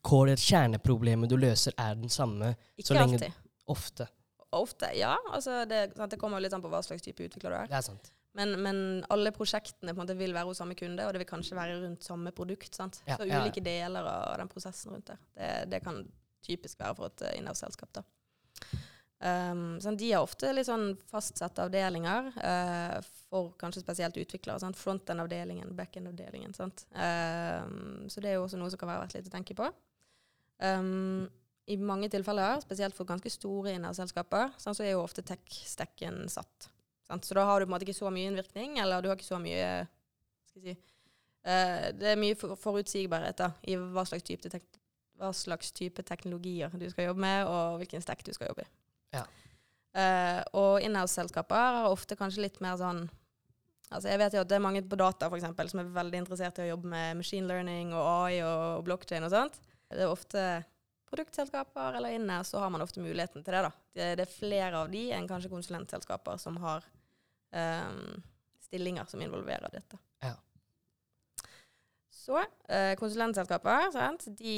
core 0.03 0.35
kjerneproblemet 0.35 1.31
du 1.31 1.37
løser, 1.39 1.75
er 1.79 1.95
den 1.95 2.11
samme 2.11 2.51
ikke 2.75 2.99
alltid. 2.99 3.39
ofte. 3.71 4.09
Ofte, 4.53 4.91
ja. 4.99 5.15
Altså 5.31 5.63
det, 5.65 5.93
sant? 5.95 6.11
det 6.11 6.19
kommer 6.21 6.43
litt 6.43 6.53
an 6.53 6.61
på 6.61 6.69
hva 6.69 6.83
slags 6.85 7.01
type 7.07 7.23
utvikler 7.23 7.55
du 7.55 7.59
er. 7.61 7.71
Det 7.71 7.79
er 7.79 7.87
sant. 7.87 8.11
Men, 8.37 8.55
men 8.65 8.77
alle 9.13 9.29
prosjektene 9.35 9.93
på 9.93 9.99
en 9.99 10.07
måte 10.07 10.17
vil 10.17 10.33
være 10.33 10.49
hos 10.49 10.57
samme 10.61 10.77
kunde, 10.77 11.05
og 11.05 11.13
det 11.13 11.21
vil 11.21 11.29
kanskje 11.29 11.57
være 11.57 11.77
rundt 11.83 12.05
samme 12.05 12.33
produkt. 12.33 12.73
sant? 12.73 13.03
Ja, 13.05 13.19
så 13.19 13.27
ja, 13.27 13.35
ja. 13.35 13.43
ulike 13.43 13.61
deler 13.61 14.09
av 14.09 14.39
den 14.41 14.49
prosessen 14.49 14.95
rundt 14.95 15.11
der. 15.11 15.21
Det, 15.37 15.51
det 15.75 15.83
kan 15.85 16.01
typisk 16.43 16.81
være 16.81 16.97
for 16.97 17.11
et 17.11 17.27
innhavsselskap 17.37 17.93
da. 17.99 18.03
Um, 19.23 19.77
sånn, 19.79 19.95
de 19.95 20.09
har 20.11 20.25
ofte 20.25 20.49
litt 20.51 20.67
sånn 20.67 20.97
fastsatte 21.07 21.63
avdelinger 21.63 22.25
uh, 22.35 22.97
for 23.29 23.53
kanskje 23.61 23.85
spesielt 23.85 24.17
utviklere. 24.19 24.59
sant? 24.59 24.79
Frontend-avdelingen, 24.79 25.71
backend-avdelingen. 25.77 26.51
sant? 26.57 26.83
Um, 26.91 28.09
så 28.11 28.19
det 28.19 28.33
er 28.33 28.37
jo 28.37 28.43
også 28.49 28.59
noe 28.59 28.73
som 28.73 28.81
kan 28.81 28.91
være 28.91 29.05
verdt 29.05 29.15
litt 29.15 29.29
å 29.31 29.35
tenke 29.37 29.55
på. 29.55 29.69
Um, 30.59 31.29
I 31.71 31.79
mange 31.79 32.11
tilfeller, 32.11 32.59
spesielt 32.65 32.97
for 32.97 33.07
ganske 33.07 33.31
store 33.31 33.77
innavselskaper, 33.77 34.57
sånn, 34.59 34.75
så 34.75 34.83
er 34.83 34.97
jo 34.97 35.05
ofte 35.05 35.23
tech-stekken 35.23 36.25
satt. 36.33 36.67
Sant? 37.13 37.25
Så 37.29 37.37
da 37.37 37.45
har 37.45 37.59
du 37.59 37.67
på 37.67 37.71
en 37.71 37.75
måte 37.75 37.85
ikke 37.87 37.99
så 37.99 38.09
mye 38.13 38.31
innvirkning, 38.31 38.79
eller 38.81 39.01
du 39.03 39.09
har 39.11 39.19
ikke 39.19 39.29
så 39.29 39.39
mye 39.41 39.69
si, 40.49 40.73
uh, 40.73 41.87
Det 41.93 42.13
er 42.13 42.19
mye 42.19 42.37
for 42.39 42.57
forutsigbarhet 42.59 43.37
da, 43.39 43.51
i 43.69 43.77
hva 43.77 44.05
slags, 44.09 44.25
type 44.25 44.49
hva 45.21 45.29
slags 45.37 45.69
type 45.75 46.01
teknologier 46.03 46.73
du 46.73 46.87
skal 46.89 47.11
jobbe 47.11 47.21
med, 47.21 47.45
og 47.45 47.81
hvilken 47.81 48.01
stekk 48.03 48.25
du 48.25 48.33
skal 48.33 48.49
jobbe 48.49 48.65
i. 48.65 48.71
Ja. 49.19 49.27
Uh, 49.93 50.39
og 50.57 50.71
inhouse-selskaper 50.81 51.83
har 51.83 51.91
ofte 51.91 52.17
kanskje 52.17 52.47
litt 52.47 52.63
mer 52.65 52.79
sånn 52.81 53.05
Altså 53.93 54.09
jeg 54.09 54.17
vet 54.23 54.33
jo 54.33 54.41
at 54.41 54.49
det 54.49 54.55
er 54.57 54.61
mange 54.63 54.79
på 54.89 54.97
data 54.97 55.27
for 55.29 55.37
eksempel, 55.37 55.67
som 55.69 55.83
er 55.83 55.89
veldig 55.93 56.17
interessert 56.23 56.57
i 56.57 56.63
å 56.63 56.71
jobbe 56.71 56.89
med 56.89 57.19
machine 57.19 57.45
learning 57.45 57.91
og 57.93 58.01
AI 58.01 58.39
og 58.41 58.79
blockchain 58.87 59.27
og 59.27 59.29
sånt. 59.29 59.59
Det 59.85 60.01
er 60.01 60.09
ofte 60.09 60.45
produktselskaper 61.11 61.99
eller 61.99 62.15
inne, 62.17 62.39
så 62.47 62.57
har 62.63 62.71
man 62.73 62.81
ofte 62.81 63.03
muligheten 63.03 63.43
til 63.43 63.53
det. 63.53 63.61
da. 63.67 63.71
Det, 63.93 64.07
det 64.17 64.25
er 64.25 64.33
flere 64.33 64.81
av 64.81 64.89
de 64.89 65.03
enn 65.13 65.29
kanskje 65.29 65.51
konsulentselskaper 65.53 66.41
som 66.41 66.57
har 66.63 66.87
ehm, 67.53 68.23
stillinger 68.63 69.05
som 69.09 69.21
involverer 69.21 69.69
dette. 69.73 69.99
Ja. 70.23 70.35
Så 72.23 72.37
eh, 72.71 72.93
konsulentselskaper 72.95 73.89
sant? 73.91 74.25
de 74.39 74.55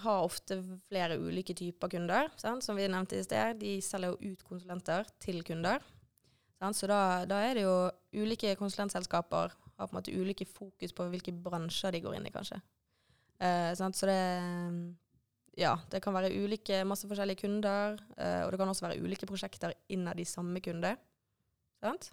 har 0.00 0.24
ofte 0.24 0.60
flere 0.88 1.18
ulike 1.20 1.54
typer 1.54 1.92
kunder. 1.92 2.30
Sant? 2.40 2.64
Som 2.64 2.78
vi 2.80 2.88
nevnte 2.88 3.18
i 3.18 3.24
sted, 3.26 3.60
de 3.60 3.76
selger 3.84 4.14
jo 4.14 4.32
ut 4.32 4.44
konsulenter 4.48 5.08
til 5.20 5.42
kunder. 5.44 5.84
Sant? 6.58 6.78
Så 6.78 6.88
da, 6.90 7.26
da 7.28 7.42
er 7.44 7.58
det 7.58 7.66
jo 7.66 7.76
ulike 8.24 8.54
konsulentselskaper 8.58 9.52
har 9.78 9.86
på 9.86 9.92
en 9.92 9.98
måte 10.00 10.14
ulike 10.16 10.46
fokus 10.48 10.94
på 10.96 11.06
hvilke 11.12 11.34
bransjer 11.44 11.94
de 11.94 12.00
går 12.02 12.16
inn 12.16 12.26
i, 12.26 12.32
kanskje. 12.34 12.58
Eh, 13.38 13.74
sant? 13.78 13.98
Så 13.98 14.08
det 14.08 14.18
ja, 15.58 15.74
det 15.90 16.00
kan 16.02 16.14
være 16.14 16.30
ulike, 16.38 16.84
masse 16.86 17.08
forskjellige 17.10 17.42
kunder, 17.42 17.98
eh, 18.16 18.44
og 18.44 18.52
det 18.52 18.60
kan 18.60 18.70
også 18.70 18.86
være 18.86 19.02
ulike 19.02 19.26
prosjekter 19.26 19.74
innad 19.90 20.20
i 20.22 20.26
samme 20.28 20.62
kunde. 20.62 20.94
Sant? 21.82 22.10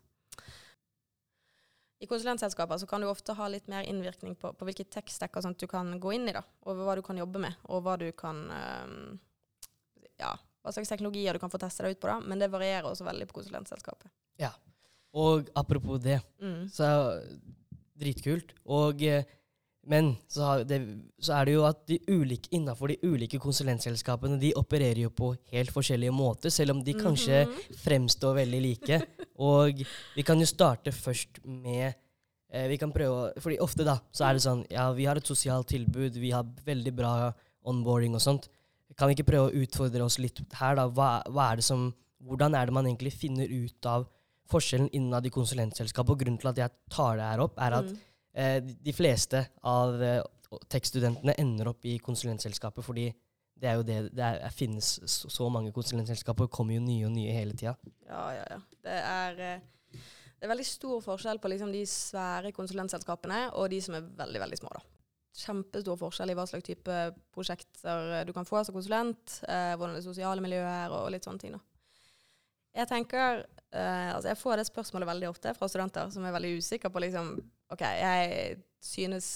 I 2.04 2.08
konsulentselskaper 2.12 2.78
så 2.78 2.88
kan 2.90 3.02
du 3.02 3.08
ofte 3.08 3.34
ha 3.38 3.48
litt 3.50 3.70
mer 3.72 3.86
innvirkning 3.88 4.36
på, 4.36 4.52
på 4.54 4.68
hvilke 4.68 4.84
tech-stacker 4.92 5.46
du 5.58 5.66
kan 5.72 5.94
gå 6.00 6.12
inn 6.18 6.28
i, 6.30 6.34
da, 6.36 6.44
og 6.68 6.82
hva 6.84 6.96
du 7.00 7.02
kan 7.06 7.18
jobbe 7.18 7.40
med, 7.42 7.56
og 7.72 7.86
hva 7.86 7.96
du 8.02 8.10
kan 8.18 8.44
eh, 8.52 8.92
Ja, 10.20 10.34
hva 10.64 10.72
slags 10.76 10.92
teknologier 10.92 11.34
du 11.36 11.40
kan 11.40 11.52
få 11.52 11.60
teste 11.62 11.84
deg 11.86 11.96
ut 11.96 12.02
på, 12.04 12.12
da, 12.12 12.20
men 12.24 12.40
det 12.42 12.52
varierer 12.54 12.88
også 12.90 13.08
veldig 13.08 13.28
på 13.30 13.40
konsulentselskapet. 13.40 14.12
Ja, 14.42 14.52
Og 15.16 15.48
apropos 15.56 16.00
det, 16.04 16.20
Mm. 16.44 16.68
så 16.68 17.24
dritkult. 17.96 18.52
Og, 18.66 19.02
eh, 19.02 19.24
men 19.88 20.16
så, 20.28 20.42
har 20.44 20.64
det, 20.66 20.80
så 21.22 21.34
er 21.40 21.46
det 21.46 21.54
jo 21.54 21.66
at 21.68 21.84
de 21.88 22.00
ulike, 22.10 22.50
innenfor 22.58 22.88
de 22.90 22.98
ulike 23.04 23.38
konsulentselskapene 23.40 24.40
de 24.42 24.54
opererer 24.58 25.04
jo 25.04 25.12
på 25.14 25.30
helt 25.52 25.70
forskjellige 25.74 26.14
måter, 26.16 26.50
selv 26.50 26.72
om 26.76 26.84
de 26.84 26.94
kanskje 26.98 27.44
Mhm. 27.46 27.76
fremstår 27.84 28.36
veldig 28.42 28.62
like. 28.64 29.02
Og 29.38 29.84
vi 30.16 30.24
kan 30.24 30.40
jo 30.40 30.46
starte 30.46 30.92
først 30.92 31.42
med 31.46 31.94
eh, 32.52 32.68
vi 32.68 32.78
kan 32.78 32.92
prøve 32.92 33.34
Fordi 33.42 33.58
ofte, 33.60 33.84
da, 33.84 33.98
så 34.12 34.30
er 34.30 34.34
det 34.34 34.42
sånn 34.46 34.66
Ja, 34.72 34.92
vi 34.94 35.06
har 35.06 35.18
et 35.18 35.28
sosialt 35.28 35.68
tilbud, 35.68 36.14
vi 36.18 36.32
har 36.32 36.44
veldig 36.66 36.96
bra 36.96 37.34
onboarding 37.66 38.14
og 38.16 38.22
sånt. 38.22 38.50
Kan 38.98 39.10
vi 39.10 39.16
ikke 39.16 39.28
prøve 39.32 39.52
å 39.52 39.64
utfordre 39.64 40.04
oss 40.06 40.18
litt 40.20 40.40
her, 40.54 40.76
da? 40.76 40.88
Hva, 40.88 41.22
hva 41.30 41.52
er 41.52 41.56
det 41.58 41.64
som 41.66 41.94
Hvordan 42.26 42.56
er 42.56 42.66
det 42.66 42.74
man 42.74 42.86
egentlig 42.86 43.12
finner 43.14 43.46
ut 43.46 43.86
av 43.86 44.08
forskjellen 44.50 44.90
innad 44.94 45.26
i 45.26 45.30
konsulentselskapet? 45.30 46.10
Og 46.10 46.20
grunnen 46.20 46.40
til 46.42 46.50
at 46.50 46.58
jeg 46.58 46.72
tar 46.90 47.18
det 47.18 47.24
her 47.28 47.40
opp, 47.44 47.58
er 47.60 47.74
at 47.74 47.86
Mm. 47.86 47.98
Eh, 48.36 48.60
de 48.62 48.94
fleste 48.94 49.46
av 49.64 50.02
eh, 50.04 50.22
tekststudentene 50.72 51.36
ender 51.42 51.72
opp 51.72 51.86
i 51.88 51.98
konsulentselskapet 52.04 52.86
fordi 52.86 53.10
det 53.56 53.70
er 53.70 53.78
jo 53.80 53.86
det 53.88 54.00
det 54.16 54.26
er, 54.26 54.50
finnes 54.54 54.98
så, 55.08 55.30
så 55.32 55.48
mange 55.52 55.72
konsulentselskaper, 55.76 56.52
kommer 56.52 56.76
jo 56.76 56.84
nye 56.84 57.08
og 57.08 57.14
nye 57.16 57.36
hele 57.36 57.56
tida. 57.56 57.76
Ja, 58.08 58.26
ja, 58.36 58.44
ja. 58.52 58.60
Det 58.86 58.98
er, 59.00 59.40
eh, 59.46 60.02
det 60.36 60.48
er 60.48 60.52
veldig 60.52 60.68
stor 60.68 61.00
forskjell 61.06 61.40
på 61.40 61.52
liksom 61.54 61.72
de 61.74 61.86
svære 61.90 62.52
konsulentselskapene 62.56 63.46
og 63.56 63.70
de 63.72 63.80
som 63.84 63.96
er 63.98 64.12
veldig, 64.20 64.44
veldig 64.44 64.60
små. 64.60 64.74
da. 64.76 64.84
Kjempestor 65.36 66.00
forskjell 66.00 66.32
i 66.32 66.36
hva 66.38 66.46
slags 66.48 66.68
type 66.68 67.00
prosjekter 67.36 68.28
du 68.28 68.32
kan 68.36 68.48
få 68.48 68.62
som 68.64 68.76
konsulent, 68.76 69.40
eh, 69.48 69.74
hvordan 69.76 69.96
det 69.98 70.06
sosiale 70.06 70.44
miljøet 70.44 70.68
er 70.68 70.96
og 70.96 71.10
litt 71.16 71.28
sånne 71.28 71.44
ting. 71.44 71.56
da. 71.56 71.64
Jeg 72.76 72.92
tenker, 72.92 73.46
eh, 73.72 74.12
altså 74.12 74.34
jeg 74.34 74.42
får 74.42 74.60
det 74.60 74.68
spørsmålet 74.68 75.08
veldig 75.08 75.30
ofte 75.30 75.54
fra 75.56 75.68
studenter 75.72 76.12
som 76.12 76.26
er 76.28 76.36
veldig 76.36 76.58
usikre 76.60 76.92
på 76.92 77.04
liksom, 77.08 77.38
ok, 77.74 77.82
jeg 77.82 78.58
synes 78.84 79.30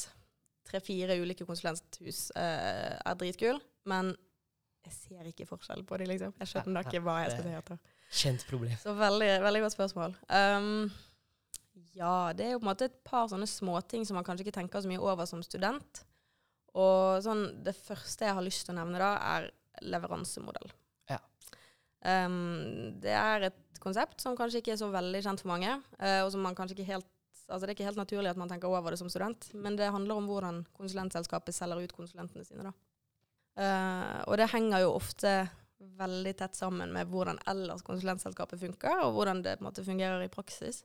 tre-fire 0.69 1.17
ulike 1.21 1.47
konsulenthus 1.47 2.29
eh, 2.37 2.95
er 2.97 3.19
dritkul, 3.19 3.59
men 3.89 4.13
jeg 4.85 4.95
ser 4.95 5.29
ikke 5.29 5.47
forskjell 5.49 5.83
på 5.87 5.99
dem, 6.01 6.09
liksom. 6.13 6.33
Jeg 6.39 6.51
skjønner 6.53 6.87
ikke 6.87 7.01
hva 7.05 7.19
jeg 7.23 7.33
skal 7.33 7.45
se 7.45 7.55
etter. 7.59 7.79
Kjent 8.09 8.45
problem. 8.49 8.75
Så 8.81 8.93
veldig, 8.97 9.29
veldig 9.43 9.61
godt 9.65 9.75
spørsmål. 9.75 10.15
Um, 10.33 10.87
ja, 11.97 12.31
det 12.35 12.45
er 12.45 12.53
jo 12.55 12.61
på 12.61 12.65
en 12.65 12.71
måte 12.71 12.87
et 12.89 12.99
par 13.05 13.27
sånne 13.29 13.47
småting 13.49 14.05
som 14.07 14.17
man 14.17 14.25
kanskje 14.25 14.47
ikke 14.47 14.55
tenker 14.55 14.81
så 14.81 14.89
mye 14.89 15.01
over 15.03 15.29
som 15.29 15.43
student. 15.45 16.03
Og 16.79 17.19
sånn, 17.25 17.43
det 17.65 17.75
første 17.77 18.27
jeg 18.27 18.37
har 18.37 18.45
lyst 18.45 18.65
til 18.65 18.75
å 18.75 18.79
nevne 18.79 19.01
da, 19.01 19.11
er 19.35 19.49
leveransemodell. 19.85 20.73
Ja. 21.11 21.19
Um, 22.01 22.95
det 23.03 23.13
er 23.13 23.49
et 23.49 23.83
konsept 23.83 24.23
som 24.23 24.37
kanskje 24.37 24.63
ikke 24.63 24.73
er 24.75 24.81
så 24.81 24.89
veldig 24.93 25.21
kjent 25.25 25.43
for 25.43 25.53
mange, 25.53 25.75
uh, 25.99 26.21
og 26.23 26.33
som 26.33 26.43
man 26.45 26.57
kanskje 26.57 26.79
ikke 26.79 26.91
helt 26.93 27.09
Altså 27.49 27.65
det 27.65 27.73
er 27.73 27.77
ikke 27.77 27.89
helt 27.89 28.01
naturlig 28.01 28.31
at 28.31 28.39
man 28.39 28.51
tenker 28.51 28.69
over 28.69 28.93
det 28.93 28.99
som 29.01 29.09
student, 29.09 29.49
men 29.57 29.77
det 29.79 29.89
handler 29.91 30.21
om 30.21 30.29
hvordan 30.29 30.61
konsulentselskapet 30.77 31.55
selger 31.55 31.81
ut 31.83 31.95
konsulentene 31.95 32.45
sine. 32.45 32.73
Eh, 33.59 34.19
og 34.27 34.37
det 34.39 34.51
henger 34.53 34.85
jo 34.85 34.93
ofte 34.99 35.33
veldig 35.99 36.33
tett 36.37 36.55
sammen 36.55 36.91
med 36.93 37.09
hvordan 37.11 37.39
ellers 37.49 37.83
konsulentselskapet 37.87 38.59
funker, 38.61 39.03
og 39.05 39.15
hvordan 39.15 39.43
det 39.45 39.59
måte 39.63 39.85
fungerer 39.85 40.23
i 40.23 40.31
praksis. 40.31 40.83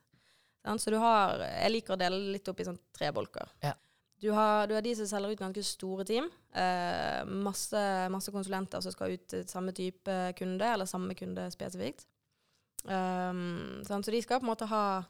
Så 0.64 0.90
du 0.90 0.96
har 0.96 1.42
Jeg 1.44 1.72
liker 1.74 1.92
å 1.92 2.00
dele 2.00 2.32
litt 2.32 2.48
opp 2.48 2.60
i 2.60 2.64
sånn 2.64 2.78
tre 2.96 3.10
bolker. 3.12 3.50
Ja. 3.60 3.74
Du 4.22 4.30
har, 4.32 4.66
du 4.66 4.72
har 4.72 4.80
de 4.80 4.94
som 4.96 5.08
selger 5.10 5.34
ut 5.34 5.40
ganske 5.42 5.62
store 5.66 6.06
team. 6.08 6.30
Eh, 6.56 7.20
masse, 7.28 7.82
masse 8.08 8.32
konsulenter 8.32 8.80
som 8.80 8.94
skal 8.94 9.18
ut 9.18 9.26
til 9.28 9.44
samme 9.50 9.74
type 9.76 10.14
kunde, 10.38 10.64
eller 10.64 10.88
samme 10.88 11.16
kunde 11.18 11.50
spesifikt. 11.52 12.06
Um? 12.84 13.82
Så 13.84 14.00
de 14.12 14.22
skal 14.22 14.40
på 14.40 14.46
en 14.46 14.52
måte 14.52 14.68
ha 14.70 15.02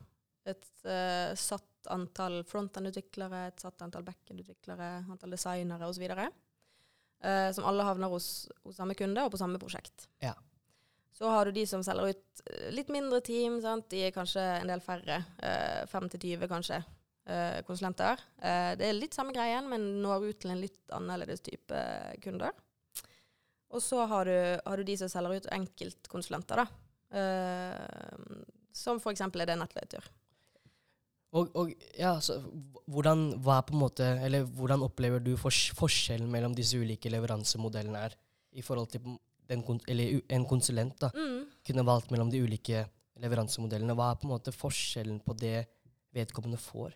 et 0.51 0.67
uh, 0.87 1.33
satt 1.39 1.89
antall 1.93 2.43
frontend-utviklere, 2.49 3.47
et 3.49 3.61
satt 3.61 3.85
antall 3.85 4.05
backend-utviklere, 4.07 4.91
antall 5.13 5.37
designere 5.37 5.89
osv. 5.89 6.05
Uh, 7.25 7.51
som 7.57 7.69
alle 7.69 7.87
havner 7.87 8.13
hos, 8.13 8.49
hos 8.65 8.77
samme 8.81 8.97
kunde 8.99 9.25
og 9.25 9.33
på 9.33 9.41
samme 9.41 9.61
prosjekt. 9.61 10.09
Ja. 10.25 10.35
Så 11.15 11.31
har 11.31 11.47
du 11.47 11.55
de 11.55 11.63
som 11.67 11.83
selger 11.87 12.11
ut 12.11 12.43
eh, 12.51 12.71
litt 12.75 12.91
mindre 12.91 13.21
team. 13.23 13.61
Sant? 13.63 13.87
De 13.93 14.01
er 14.03 14.15
kanskje 14.15 14.43
en 14.43 14.71
del 14.73 14.83
færre. 14.83 15.21
5 15.87 16.09
til 16.11 16.25
20 16.25 16.51
kanskje, 16.51 16.81
eh, 17.31 17.61
konsulenter. 17.69 18.19
Eh, 18.43 18.73
det 18.81 18.89
er 18.89 18.97
litt 18.99 19.15
samme 19.15 19.35
greien, 19.37 19.69
men 19.71 20.03
når 20.03 20.27
ut 20.27 20.41
til 20.43 20.51
en 20.51 20.63
litt 20.65 20.95
annerledes 20.97 21.45
type 21.47 21.85
kunder. 22.25 22.51
Og 23.75 23.83
så 23.83 24.03
har 24.11 24.27
du, 24.27 24.35
har 24.67 24.77
du 24.77 24.87
de 24.87 24.97
som 24.99 25.11
selger 25.11 25.39
ut 25.39 25.49
enkeltkonsulenter, 25.55 26.65
da. 26.65 26.67
Eh, 27.15 28.43
som 28.75 28.99
f.eks. 28.99 29.23
er 29.23 29.47
det 29.47 29.59
Nettlet 29.59 29.97
gjør. 29.97 30.11
Og, 31.35 31.51
og 31.59 31.71
ja, 31.99 32.15
så 32.23 32.39
hvordan, 32.87 33.33
måte, 33.75 34.07
eller 34.23 34.45
hvordan 34.45 34.85
opplever 34.87 35.23
du 35.23 35.33
fors 35.41 35.73
forskjellen 35.75 36.31
mellom 36.31 36.55
disse 36.55 36.79
ulike 36.79 37.11
leveransemodellene 37.11 38.03
er, 38.07 38.15
i 38.55 38.63
forhold 38.63 38.93
til 38.93 39.03
den, 39.49 39.65
eller 39.91 40.21
en 40.31 40.47
konsulent 40.47 41.01
da, 41.03 41.11
Mm. 41.15 41.41
kunne 41.67 41.87
valgt 41.87 42.13
mellom 42.15 42.31
de 42.31 42.43
ulike 42.45 42.85
leveransemodellene? 43.19 43.97
Hva 43.99 44.13
er 44.13 44.21
på 44.21 44.29
en 44.29 44.35
måte 44.37 44.55
forskjellen 44.55 45.19
på 45.25 45.35
det 45.41 45.67
vedkommende 46.15 46.61
får? 46.61 46.95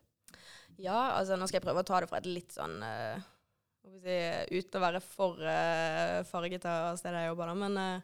Ja, 0.79 1.19
altså 1.19 1.35
nå 1.35 1.49
skal 1.49 1.59
jeg 1.59 1.67
prøve 1.67 1.83
å 1.83 1.89
ta 1.89 1.99
det 2.01 2.09
fra 2.09 2.21
et 2.23 2.31
litt 2.31 2.55
sånn 2.55 2.79
uh, 2.85 3.19
si, 3.99 4.19
Uten 4.55 4.79
å 4.79 4.85
være 4.85 5.01
for 5.03 5.41
uh, 5.43 6.23
farget 6.29 6.69
av 6.71 6.95
stedet 7.01 7.25
jeg 7.25 7.33
jobber, 7.33 7.51
da. 7.51 7.55
Men 7.59 7.79
uh, 7.83 8.01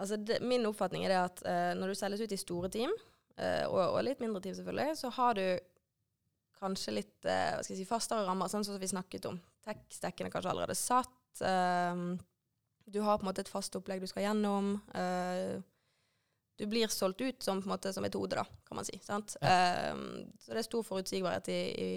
altså 0.00 0.16
det, 0.16 0.40
min 0.40 0.64
oppfatning 0.70 1.04
er 1.04 1.12
det 1.12 1.20
at 1.20 1.42
uh, 1.44 1.72
når 1.76 1.92
du 1.92 2.00
selges 2.00 2.24
ut 2.24 2.32
i 2.32 2.40
store 2.40 2.72
team, 2.72 2.94
eh, 3.36 3.64
og, 3.68 3.80
og 3.84 4.02
litt 4.06 4.22
mindre 4.22 4.42
team 4.44 4.56
selvfølgelig, 4.58 4.98
så 5.00 5.12
har 5.18 5.38
du 5.38 5.46
kanskje 6.62 6.96
litt 6.98 7.26
eh, 7.26 7.56
hva 7.56 7.62
skal 7.62 7.74
jeg 7.74 7.82
si, 7.82 7.88
fastere 7.88 8.26
rammer, 8.26 8.50
sånn 8.52 8.66
som 8.66 8.78
vi 8.80 8.90
snakket 8.90 9.26
om. 9.30 9.40
Tech-stekken 9.66 10.28
er 10.28 10.34
kanskje 10.34 10.52
allerede 10.54 10.78
satt. 10.78 11.42
eh, 11.42 12.06
du 12.92 12.98
har 13.06 13.18
på 13.18 13.24
en 13.24 13.30
måte 13.30 13.44
et 13.44 13.52
fast 13.52 13.76
opplegg 13.78 14.02
du 14.02 14.10
skal 14.10 14.26
gjennom. 14.26 14.74
eh, 14.98 15.60
du 16.62 16.66
blir 16.66 16.90
solgt 16.92 17.20
ut 17.20 17.42
som, 17.42 17.62
måte, 17.66 17.92
som 17.92 18.04
et 18.06 18.14
hode, 18.14 18.36
da, 18.38 18.44
kan 18.68 18.78
man 18.78 18.86
si. 18.86 18.98
Sant? 19.02 19.36
Um, 19.40 20.28
så 20.38 20.52
det 20.52 20.60
er 20.60 20.66
stor 20.68 20.84
forutsigbarhet 20.86 21.48
i, 21.50 21.60
i 21.74 21.90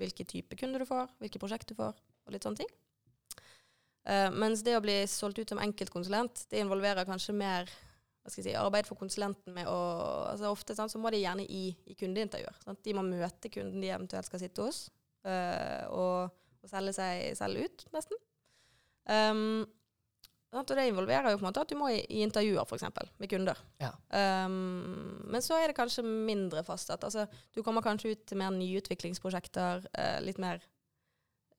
hvilke 0.00 0.24
type 0.26 0.56
kunder 0.58 0.82
du 0.82 0.88
får, 0.88 1.12
hvilke 1.20 1.38
prosjekt 1.42 1.70
du 1.70 1.76
får, 1.78 1.94
og 1.94 2.34
litt 2.34 2.46
sånne 2.46 2.62
ting. 2.62 2.72
Uh, 4.08 4.26
mens 4.32 4.64
det 4.66 4.78
å 4.78 4.82
bli 4.82 4.96
solgt 5.10 5.42
ut 5.42 5.52
som 5.52 5.60
enkeltkonsulent, 5.62 6.46
det 6.50 6.64
involverer 6.64 7.06
kanskje 7.08 7.36
mer 7.36 7.70
hva 8.20 8.30
skal 8.30 8.42
jeg 8.42 8.50
si, 8.50 8.56
arbeid 8.60 8.88
for 8.88 9.00
konsulenten 9.00 9.54
med 9.56 9.68
å 9.70 9.80
altså 10.28 10.52
Ofte 10.52 10.76
sant, 10.76 10.92
så 10.92 11.00
må 11.00 11.10
de 11.12 11.22
gjerne 11.22 11.46
i, 11.48 11.70
i 11.88 11.96
kundeintervjuer. 11.96 12.60
Sant? 12.64 12.82
De 12.84 12.94
må 12.96 13.04
møte 13.06 13.50
kunden 13.52 13.80
de 13.80 13.88
eventuelt 13.90 14.28
skal 14.28 14.42
sitte 14.42 14.66
hos, 14.66 14.86
øh, 15.24 15.84
og, 15.90 16.40
og 16.60 16.72
selge 16.72 16.96
seg 16.98 17.36
selv 17.40 17.64
ut, 17.64 17.86
nesten. 17.96 18.20
Um, 19.10 19.62
Og 20.50 20.66
det 20.66 20.88
involverer 20.90 21.30
jo 21.30 21.38
på 21.38 21.44
en 21.44 21.48
måte 21.48 21.62
at 21.62 21.70
du 21.70 21.76
må 21.78 21.88
i, 21.94 22.00
i 22.10 22.24
intervjuer 22.26 22.66
eksempel, 22.74 23.06
med 23.22 23.30
kunder. 23.30 23.58
Ja. 23.78 23.92
Um, 24.44 25.22
men 25.30 25.42
så 25.46 25.54
er 25.54 25.70
det 25.70 25.76
kanskje 25.78 26.02
mindre 26.02 26.64
fastsatt. 26.66 27.04
Altså, 27.06 27.26
du 27.54 27.62
kommer 27.62 27.84
kanskje 27.86 28.16
ut 28.16 28.24
til 28.26 28.40
mer 28.40 28.50
nyutviklingsprosjekter. 28.56 29.86
uh, 29.94 30.18
litt 30.26 30.42
mer 30.42 30.58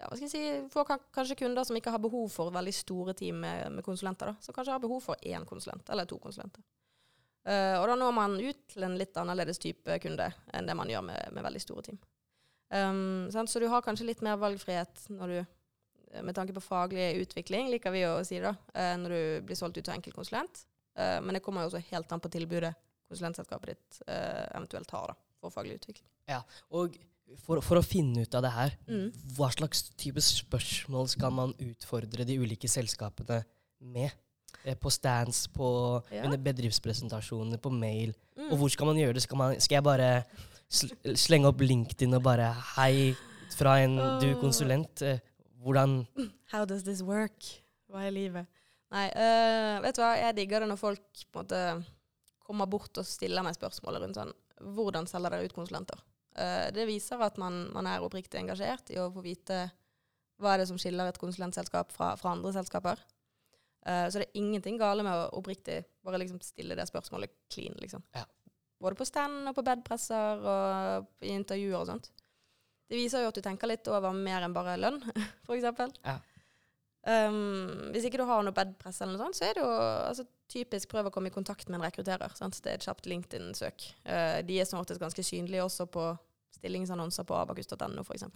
ja, 0.01 0.10
hva 0.10 0.17
skal 0.17 0.27
jeg 0.27 0.34
si, 0.34 0.70
Får 0.74 0.88
kanskje 1.13 1.38
kunder 1.43 1.65
som 1.67 1.77
ikke 1.77 1.93
har 1.93 2.01
behov 2.01 2.27
for 2.34 2.53
veldig 2.53 2.74
store 2.75 3.15
team 3.17 3.41
med, 3.43 3.72
med 3.77 3.86
konsulenter. 3.86 4.31
Da, 4.31 4.43
som 4.43 4.55
kanskje 4.55 4.75
har 4.75 4.84
behov 4.84 5.03
for 5.05 5.22
én 5.22 5.46
konsulent 5.48 5.89
eller 5.93 6.10
to 6.10 6.20
konsulenter. 6.22 6.63
Uh, 7.41 7.79
og 7.79 7.88
da 7.89 7.96
når 7.98 8.12
man 8.13 8.38
ut 8.38 8.60
til 8.70 8.86
en 8.86 8.98
litt 9.00 9.15
annerledes 9.17 9.58
type 9.62 9.96
kunde 10.03 10.27
enn 10.53 10.67
det 10.67 10.75
man 10.77 10.89
gjør 10.91 11.08
med, 11.08 11.31
med 11.34 11.46
veldig 11.48 11.63
store 11.63 11.88
team. 11.88 11.98
Um? 12.70 13.31
Så 13.31 13.60
du 13.60 13.65
har 13.72 13.81
kanskje 13.86 14.05
litt 14.08 14.22
mer 14.25 14.38
valgfrihet 14.41 15.08
når 15.10 15.34
du 15.34 15.39
med 16.27 16.36
tanke 16.36 16.53
på 16.53 16.62
faglig 16.62 17.22
utvikling, 17.24 17.70
liker 17.72 17.93
vi 17.96 18.03
å 18.03 18.17
si 18.27 18.36
det, 18.38 18.51
da, 18.51 18.53
uh, 18.75 18.96
når 19.01 19.15
du 19.15 19.48
blir 19.48 19.58
solgt 19.58 19.79
ut 19.79 19.88
som 19.88 19.96
enkeltkonsulent. 19.96 20.65
Uh, 21.00 21.17
Men 21.24 21.38
det 21.38 21.46
kommer 21.46 21.63
jo 21.63 21.72
også 21.72 21.86
helt 21.93 22.12
an 22.12 22.22
på 22.24 22.34
tilbudet 22.34 22.75
konsulentselskapet 23.12 23.74
ditt 23.74 24.01
eh, 24.08 24.48
eventuelt 24.55 24.91
har 24.96 25.12
da, 25.12 25.17
for 25.41 25.53
faglig 25.53 25.81
utvikling. 25.81 26.08
Ja, 26.31 26.41
Og 26.70 26.96
for, 27.40 27.62
for 27.62 27.78
å 27.80 27.84
finne 27.86 28.22
ut 28.26 28.36
av 28.36 28.42
det 28.44 28.52
her, 28.52 28.72
Mm. 28.88 29.12
hva 29.38 29.50
slags 29.54 29.90
type 29.98 30.20
spørsmål 30.22 31.08
skal 31.10 31.32
man 31.32 31.54
utfordre 31.60 32.26
de 32.26 32.38
ulike 32.40 32.68
selskapene 32.70 33.44
med? 33.82 34.12
Eh, 34.66 34.76
På 34.76 34.92
stands, 34.92 35.48
på 35.48 36.04
Ja. 36.12 36.28
bedriftspresentasjoner, 36.36 37.58
på 37.58 37.72
mail. 37.72 38.14
Mm. 38.38 38.52
Og 38.52 38.58
hvor 38.60 38.70
skal 38.70 38.86
man 38.86 38.96
gjøre 38.98 39.14
det? 39.14 39.22
Skal, 39.24 39.38
man, 39.38 39.60
skal 39.60 39.76
jeg 39.76 39.84
bare 39.84 40.24
sl 40.70 40.88
slenge 41.16 41.48
opp 41.48 41.60
LinkedIn 41.60 42.14
og 42.16 42.24
bare 42.24 42.54
Hei, 42.76 43.14
fra 43.56 43.78
en 43.84 43.96
du 44.20 44.28
Åh. 44.36 44.40
konsulent. 44.42 45.02
eh, 45.02 45.20
Hvordan 45.62 46.08
How 46.52 46.66
does 46.66 46.84
this 46.84 47.02
work? 47.02 47.40
Hva 47.90 48.08
er 48.08 48.12
livet? 48.12 48.48
Nei, 48.92 49.08
uh, 49.16 49.80
vet 49.82 49.96
du 49.96 50.02
hva, 50.02 50.16
jeg 50.18 50.36
digger 50.36 50.60
det 50.60 50.70
når 50.70 50.78
folk 50.80 51.02
på 51.32 51.40
en 51.40 51.46
måte 51.46 51.86
kommer 52.44 52.66
bort 52.68 52.98
og 52.98 53.06
stiller 53.06 53.44
meg 53.44 53.56
spørsmålet 53.56 54.02
rundt 54.02 54.16
sånn 54.16 54.34
Hvordan 54.76 55.08
selger 55.08 55.30
dere 55.32 55.46
ut 55.46 55.54
konsulenter? 55.54 55.98
Eh, 56.36 56.68
det 56.76 56.88
viser 56.88 57.22
at 57.22 57.40
man, 57.42 57.66
man 57.76 57.90
er 57.90 58.04
oppriktig 58.04 58.40
engasjert 58.40 58.92
i 58.94 59.00
å 59.02 59.10
få 59.14 59.24
vite 59.26 59.66
hva 60.42 60.56
er 60.56 60.64
det 60.64 60.70
som 60.72 60.80
skiller 60.82 61.10
et 61.10 61.20
konsulentselskap 61.22 61.92
fra, 61.94 62.14
fra 62.18 62.34
andre 62.34 62.54
selskaper. 62.56 63.02
Eh, 63.86 64.08
så 64.10 64.22
det 64.22 64.30
er 64.30 64.42
ingenting 64.42 64.80
gale 64.82 65.06
med 65.06 65.14
å 65.14 65.30
oppriktig 65.42 65.82
bare 66.06 66.22
liksom 66.22 66.42
stille 66.46 66.78
det 66.78 66.88
spørsmålet 66.90 67.34
clean, 67.54 67.78
liksom. 67.82 68.04
Ja. 68.16 68.26
Både 68.82 68.98
på 68.98 69.06
stand 69.06 69.46
og 69.50 69.56
på 69.58 69.66
bedpresser 69.66 70.42
og 70.42 71.26
i 71.26 71.36
intervjuer 71.36 71.78
og 71.84 71.90
sånt. 71.92 72.10
Det 72.90 72.98
viser 72.98 73.24
jo 73.24 73.30
at 73.32 73.38
du 73.38 73.44
tenker 73.46 73.70
litt 73.70 73.88
over 73.88 74.16
mer 74.16 74.44
enn 74.44 74.56
bare 74.56 74.80
lønn, 74.80 75.00
eksempel. 75.56 75.94
Ja. 76.04 76.18
Um, 77.02 77.90
hvis 77.96 78.06
ikke 78.06 78.20
du 78.22 78.28
har 78.30 78.44
noe 78.46 78.54
bedpress 78.54 79.00
eller 79.02 79.16
noe 79.16 79.26
sånt, 79.26 79.38
så 79.40 79.48
er 79.48 79.58
det 79.58 79.64
jo 79.64 79.70
altså, 79.72 80.26
typisk 80.51 80.91
prøv 80.91 81.08
å 81.10 81.13
komme 81.13 81.31
i 81.31 81.36
kontakt 81.36 81.70
med 81.70 81.79
en 81.79 81.86
rekrutterer. 81.88 82.34
Sant? 82.38 82.58
Det 82.63 82.74
er 82.74 82.79
et 82.79 82.88
kjapt 82.88 83.08
LinkedIn-søk. 83.10 83.86
Eh, 84.05 84.39
de 84.48 84.60
er 84.62 84.67
som 84.70 84.81
oftest 84.81 85.01
ganske 85.01 85.24
synlige 85.25 85.63
også 85.65 85.88
på 85.91 86.10
stillingsannonser 86.58 87.25
på 87.27 87.38
abakus.no 87.39 88.03
f.eks. 88.05 88.27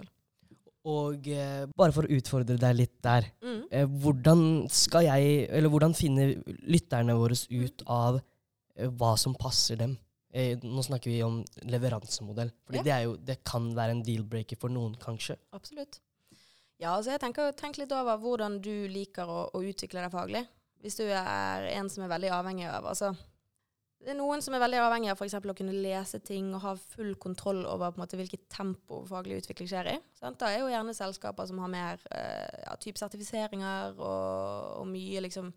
Og 0.86 1.28
eh, 1.34 1.66
bare 1.74 1.94
for 1.96 2.06
å 2.06 2.14
utfordre 2.14 2.58
deg 2.62 2.76
litt 2.78 2.96
der. 3.06 3.28
Mm. 3.42 3.62
Eh, 3.74 3.86
hvordan 4.04 4.42
skal 4.70 5.08
jeg, 5.08 5.46
eller 5.50 5.72
hvordan 5.74 5.96
finner 5.98 6.36
lytterne 6.70 7.16
våre 7.18 7.38
ut 7.50 7.86
av 7.90 8.20
eh, 8.22 8.90
hva 8.94 9.16
som 9.18 9.34
passer 9.38 9.80
dem? 9.82 9.96
Eh, 10.36 10.60
nå 10.62 10.84
snakker 10.86 11.10
vi 11.10 11.22
om 11.26 11.40
leveransemodell. 11.66 12.52
Fordi 12.68 12.82
Ja. 12.82 12.86
det, 12.90 12.98
jo, 13.08 13.16
det 13.18 13.40
kan 13.48 13.72
være 13.76 13.96
en 13.98 14.04
deal-breaker 14.06 14.60
for 14.62 14.70
noen, 14.70 14.94
kanskje. 15.02 15.40
Absolutt. 15.58 16.02
Ja, 16.78 16.92
altså 16.98 17.14
jeg 17.14 17.22
tenker 17.24 17.54
Tenk 17.56 17.78
litt 17.80 17.94
over 17.96 18.20
hvordan 18.20 18.60
du 18.62 18.88
liker 18.92 19.30
å, 19.32 19.46
å 19.56 19.62
utvikle 19.64 20.04
deg 20.04 20.12
faglig. 20.12 20.44
Hvis 20.86 21.00
du 21.00 21.08
er 21.10 21.66
en 21.74 21.88
som 21.90 22.04
er 22.06 22.12
veldig 22.12 22.30
avhengig 22.36 22.68
av 22.70 22.86
altså, 22.92 23.10
Det 23.98 24.12
er 24.14 24.18
noen 24.20 24.44
som 24.46 24.54
er 24.54 24.62
veldig 24.62 24.84
avhengig 24.84 25.10
av 25.10 25.24
eksempel 25.26 25.56
å 25.56 25.58
kunne 25.58 25.74
lese 25.74 26.20
ting 26.22 26.52
og 26.54 26.62
ha 26.62 26.74
full 26.78 27.16
kontroll 27.18 27.64
over 27.66 27.90
på 27.90 27.98
en 27.98 28.04
måte, 28.04 28.20
hvilket 28.20 28.46
tempo 28.54 29.02
faglig 29.10 29.40
utvikling 29.42 29.72
skjer 29.72 29.90
i. 29.96 30.00
Sant? 30.20 30.38
Da 30.44 30.52
er 30.52 30.62
jo 30.62 30.70
gjerne 30.70 30.94
selskaper 30.94 31.50
som 31.50 31.64
har 31.64 31.72
mer 31.74 32.06
eh, 32.14 32.62
ja, 32.68 32.76
type 32.78 33.02
sertifiseringer 33.02 33.98
og, 33.98 34.84
og 34.84 34.90
mye 34.92 35.26
liksom 35.26 35.50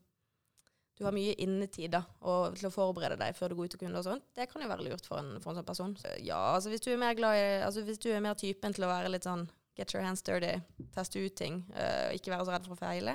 Du 0.98 1.04
har 1.04 1.14
mye 1.14 1.36
innetid 1.38 1.92
da, 1.92 2.00
og, 2.26 2.56
til 2.58 2.70
å 2.70 2.74
forberede 2.74 3.20
deg 3.20 3.36
før 3.36 3.52
du 3.52 3.58
går 3.58 3.68
ut 3.68 3.74
til 3.76 3.84
kunder 3.84 4.00
og 4.00 4.08
sånt. 4.08 4.24
Det 4.34 4.48
kan 4.50 4.64
jo 4.64 4.72
være 4.72 4.88
lurt 4.88 5.06
for 5.06 5.20
en, 5.20 5.36
for 5.44 5.52
en 5.52 5.60
sånn 5.60 5.68
person. 5.68 5.92
Så, 6.00 6.16
ja, 6.24 6.40
altså 6.56 6.72
hvis 6.72 6.82
du 6.82 6.88
er 6.90 6.98
mer 6.98 7.14
glad 7.14 7.36
i 7.36 7.46
altså 7.68 7.84
Hvis 7.86 8.00
du 8.02 8.08
er 8.10 8.24
mer 8.24 8.34
typen 8.34 8.74
til 8.74 8.88
å 8.88 8.90
være 8.90 9.12
litt 9.12 9.28
sånn 9.28 9.44
get 9.78 9.92
your 9.94 10.02
hands 10.02 10.24
dirty, 10.26 10.56
teste 10.96 11.20
ut 11.22 11.36
ting, 11.38 11.60
uh, 11.76 12.10
ikke 12.16 12.32
være 12.32 12.48
så 12.48 12.56
redd 12.56 12.64
for 12.66 12.74
å 12.74 12.80
feile, 12.80 13.14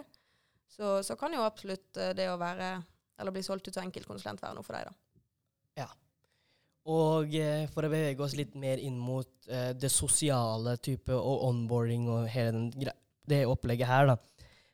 så, 0.74 0.98
så 1.06 1.18
kan 1.20 1.36
jo 1.36 1.46
absolutt 1.46 2.02
eh, 2.02 2.16
det 2.18 2.32
å 2.32 2.40
være 2.42 2.76
eller 3.20 3.32
bli 3.32 3.44
solgt 3.46 3.68
ut 3.68 3.76
som 3.76 3.86
enkeltkonsulent 3.86 4.42
være 4.42 4.58
noe 4.58 4.66
for 4.66 4.78
deg, 4.78 4.90
da. 4.90 5.84
Ja. 5.84 5.88
Og 6.90 7.36
eh, 7.40 7.66
for 7.72 7.86
å 7.86 7.92
bevege 7.92 8.26
oss 8.26 8.36
litt 8.38 8.58
mer 8.60 8.82
inn 8.82 8.98
mot 9.00 9.30
eh, 9.48 9.72
det 9.78 9.92
sosiale 9.94 10.76
type 10.84 11.16
og 11.16 11.48
onboarding 11.50 12.10
og 12.12 12.28
hele 12.34 12.56
den, 12.58 12.94
det 13.30 13.44
opplegget 13.48 13.88
her, 13.88 14.14
da. 14.14 14.18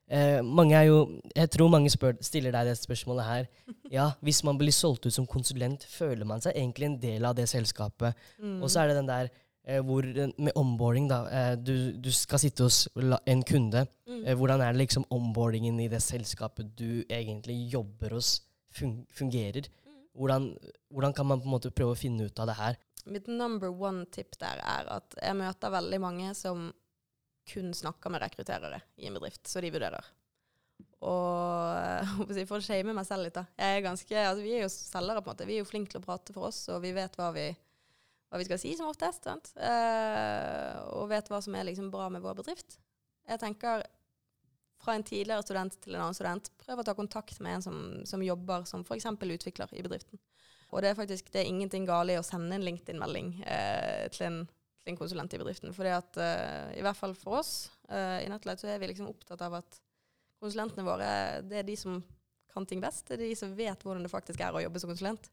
Eh, 0.09 0.39
mange 0.41 0.73
er 0.73 0.87
jo 0.87 1.19
Jeg 1.35 1.51
tror 1.53 1.67
mange 1.69 1.89
spør, 1.93 2.15
stiller 2.25 2.55
deg 2.55 2.71
det 2.71 2.79
spørsmålet 2.79 3.27
her. 3.27 3.51
Ja, 3.93 4.11
hvis 4.25 4.43
man 4.45 4.57
blir 4.57 4.73
solgt 4.73 5.05
ut 5.05 5.13
som 5.13 5.27
konsulent, 5.29 5.85
føler 5.89 6.25
man 6.25 6.41
seg 6.41 6.57
egentlig 6.57 6.85
en 6.89 6.97
del 7.01 7.25
av 7.25 7.37
det 7.37 7.47
selskapet. 7.49 8.17
Mm. 8.37 8.59
Og 8.61 8.69
så 8.69 8.81
er 8.81 8.89
det 8.89 8.99
den 8.99 9.09
der 9.09 9.31
hvor 9.85 10.05
med 10.37 10.55
onboarding, 10.57 11.07
da. 11.09 11.19
Eh, 11.29 11.53
du, 11.57 11.91
du 11.93 12.09
skal 12.15 12.41
sitte 12.41 12.65
hos 12.65 12.87
en 12.97 13.43
kunde. 13.45 13.85
Mm. 14.09 14.23
Eh, 14.25 14.35
hvordan 14.37 14.63
er 14.65 14.73
det 14.73 14.83
liksom 14.83 15.07
onboardingen 15.13 15.79
i 15.83 15.89
det 15.91 16.01
selskapet 16.03 16.73
du 16.77 17.03
egentlig 17.05 17.57
jobber 17.73 18.17
hos, 18.17 18.39
fun 18.73 19.03
fungerer? 19.13 19.69
Mm. 19.85 20.03
Hvordan, 20.17 20.51
hvordan 20.89 21.15
kan 21.17 21.29
man 21.29 21.41
på 21.43 21.49
en 21.49 21.55
måte 21.57 21.73
prøve 21.75 21.95
å 21.95 21.99
finne 21.99 22.29
ut 22.29 22.41
av 22.41 22.49
det 22.49 22.59
her? 22.59 22.79
Mitt 23.09 23.29
number 23.31 23.71
one 23.71 24.05
tip 24.11 24.35
der 24.41 24.61
er 24.61 24.89
at 24.97 25.15
jeg 25.21 25.37
møter 25.39 25.73
veldig 25.73 25.99
mange 26.03 26.33
som 26.37 26.69
kun 27.49 27.73
snakker 27.73 28.11
med 28.13 28.21
rekrutterere 28.21 28.81
i 28.97 29.07
en 29.09 29.15
bedrift, 29.17 29.47
så 29.49 29.61
de 29.63 29.71
vurderer. 29.73 30.09
Og 31.05 32.29
eh, 32.35 32.45
for 32.49 32.59
å 32.59 32.63
shame 32.63 32.93
meg 32.95 33.07
selv 33.07 33.25
litt, 33.25 33.37
da. 33.37 33.45
Jeg 33.59 33.77
er 33.77 33.85
ganske, 33.85 34.21
altså, 34.25 34.43
vi 34.43 34.57
er 34.57 34.65
jo 34.65 34.71
selgere, 34.73 35.23
på 35.23 35.29
en 35.29 35.35
måte. 35.35 35.47
Vi 35.49 35.57
er 35.57 35.63
jo 35.63 35.69
flinke 35.69 35.93
til 35.93 36.01
å 36.01 36.05
prate 36.05 36.35
for 36.35 36.49
oss, 36.49 36.61
og 36.73 36.81
vi 36.83 36.93
vet 36.95 37.15
hva 37.19 37.31
vi, 37.35 37.47
hva 38.29 38.39
vi 38.39 38.45
skal 38.45 38.59
si 38.61 38.75
som 38.77 38.89
oftest. 38.89 39.25
Sant? 39.25 39.51
Uh, 39.57 40.77
og 40.99 41.09
vet 41.11 41.29
hva 41.31 41.41
som 41.43 41.55
er 41.57 41.67
liksom 41.69 41.89
bra 41.93 42.09
med 42.13 42.23
vår 42.23 42.37
bedrift. 42.41 42.77
Jeg 43.29 43.41
tenker 43.41 43.85
fra 44.79 44.95
en 44.95 45.03
tidligere 45.03 45.43
student 45.43 45.75
til 45.83 45.95
en 45.95 46.05
annen 46.05 46.15
student, 46.15 46.51
prøv 46.61 46.79
å 46.79 46.85
ta 46.87 46.95
kontakt 46.95 47.41
med 47.43 47.57
en 47.57 47.65
som, 47.65 47.79
som 48.07 48.21
jobber 48.23 48.63
som 48.69 48.85
f.eks. 48.85 49.09
utvikler 49.09 49.73
i 49.75 49.83
bedriften. 49.83 50.21
Og 50.69 50.83
det 50.85 50.91
er 50.91 50.99
faktisk 50.99 51.33
det 51.33 51.41
er 51.41 51.49
ingenting 51.49 51.87
galt 51.89 52.13
i 52.13 52.19
å 52.19 52.23
sende 52.23 52.55
en 52.55 52.63
LinkedIn-melding 52.63 53.33
uh, 53.41 54.05
til, 54.13 54.43
til 54.79 54.93
en 54.93 54.99
konsulent 55.01 55.33
i 55.35 55.41
bedriften. 55.41 55.73
Fordi 55.75 55.91
at 55.97 56.21
eh, 56.23 56.77
i 56.79 56.85
hvert 56.85 56.97
fall 56.97 57.17
for 57.17 57.41
oss 57.41 57.53
i 57.89 58.29
Netlight 58.29 58.61
så 58.61 58.69
er 58.69 58.77
vi 58.79 58.87
liksom 58.91 59.09
opptatt 59.09 59.41
av 59.41 59.57
at 59.57 59.79
konsulentene 60.39 60.85
våre 60.85 61.09
det 61.41 61.57
er 61.59 61.65
de 61.67 61.75
som 61.75 61.97
kan 62.53 62.67
ting 62.69 62.81
best. 62.83 63.07
Det 63.09 63.17
er 63.17 63.25
de 63.25 63.35
som 63.37 63.51
vet 63.57 63.83
hvordan 63.83 64.05
det 64.05 64.11
faktisk 64.13 64.41
er 64.45 64.55
å 64.55 64.61
jobbe 64.63 64.81
som 64.81 64.91
konsulent. 64.93 65.29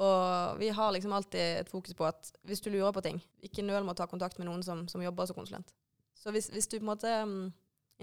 Og 0.00 0.58
vi 0.60 0.70
har 0.72 0.92
liksom 0.94 1.12
alltid 1.12 1.40
et 1.64 1.68
fokus 1.70 1.94
på 1.98 2.06
at 2.06 2.30
hvis 2.46 2.62
du 2.62 2.70
lurer 2.70 2.92
på 2.94 3.02
ting, 3.04 3.18
ikke 3.42 3.64
nøl 3.66 3.82
med 3.84 3.96
å 3.96 3.98
ta 4.00 4.06
kontakt 4.10 4.38
med 4.38 4.46
noen 4.48 4.62
som, 4.64 4.86
som 4.88 5.02
jobber 5.02 5.26
som 5.28 5.36
konsulent. 5.36 5.74
Så 6.16 6.32
hvis, 6.32 6.48
hvis 6.52 6.68
du 6.70 6.78
på 6.78 6.84
en 6.84 6.92
måte 6.92 7.10
er 7.10 7.26
mm, 7.26 7.50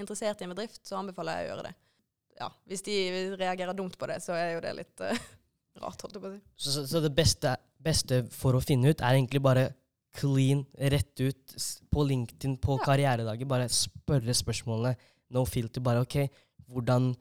interessert 0.03 0.41
i 0.41 0.47
en 0.47 0.53
bedrift, 0.53 0.81
så 0.85 0.99
anbefaler 0.99 1.39
jeg 1.39 1.47
å 1.47 1.49
gjøre 1.53 1.67
det. 1.69 1.73
Ja, 2.37 2.51
Hvis 2.69 2.83
de 2.85 2.95
reagerer 3.39 3.73
dumt 3.73 3.97
på 3.97 4.09
det, 4.11 4.19
så 4.21 4.35
er 4.37 4.51
jo 4.53 4.61
det 4.61 4.75
litt 4.77 5.01
uh, 5.01 5.13
rart, 5.81 6.03
holdt 6.03 6.19
jeg 6.19 6.21
på 6.21 6.29
å 6.29 6.35
si. 6.35 6.41
Så, 6.57 6.73
så, 6.75 6.83
så 6.91 7.01
det 7.01 7.13
beste, 7.17 7.55
beste 7.81 8.21
for 8.35 8.57
å 8.57 8.61
finne 8.61 8.91
ut, 8.93 9.01
er 9.01 9.17
egentlig 9.17 9.41
bare 9.45 9.71
clean, 10.17 10.63
rett 10.93 11.17
ut 11.21 11.55
på 11.93 12.05
LinkedIn, 12.09 12.59
på 12.61 12.77
Ja. 12.77 12.85
karrieredager. 12.91 13.49
Bare 13.49 13.69
spørre 13.73 14.33
spørsmålene. 14.37 14.95
No 15.33 15.43
filter. 15.49 15.81
Bare 15.83 16.01
OK, 16.05 16.15
hvordan, 16.69 17.11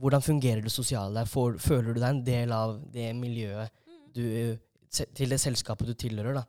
hvordan 0.00 0.24
fungerer 0.24 0.64
det 0.64 0.72
sosiale 0.72 1.20
der? 1.20 1.28
Føler 1.28 1.92
du 1.92 2.00
deg 2.00 2.08
en 2.10 2.24
del 2.26 2.52
av 2.56 2.78
det 2.92 3.10
miljøet 3.16 3.72
du, 4.14 4.58
til 4.90 5.32
det 5.34 5.40
selskapet 5.40 5.88
du 5.88 5.94
tilhører? 5.98 6.42
da? 6.42 6.44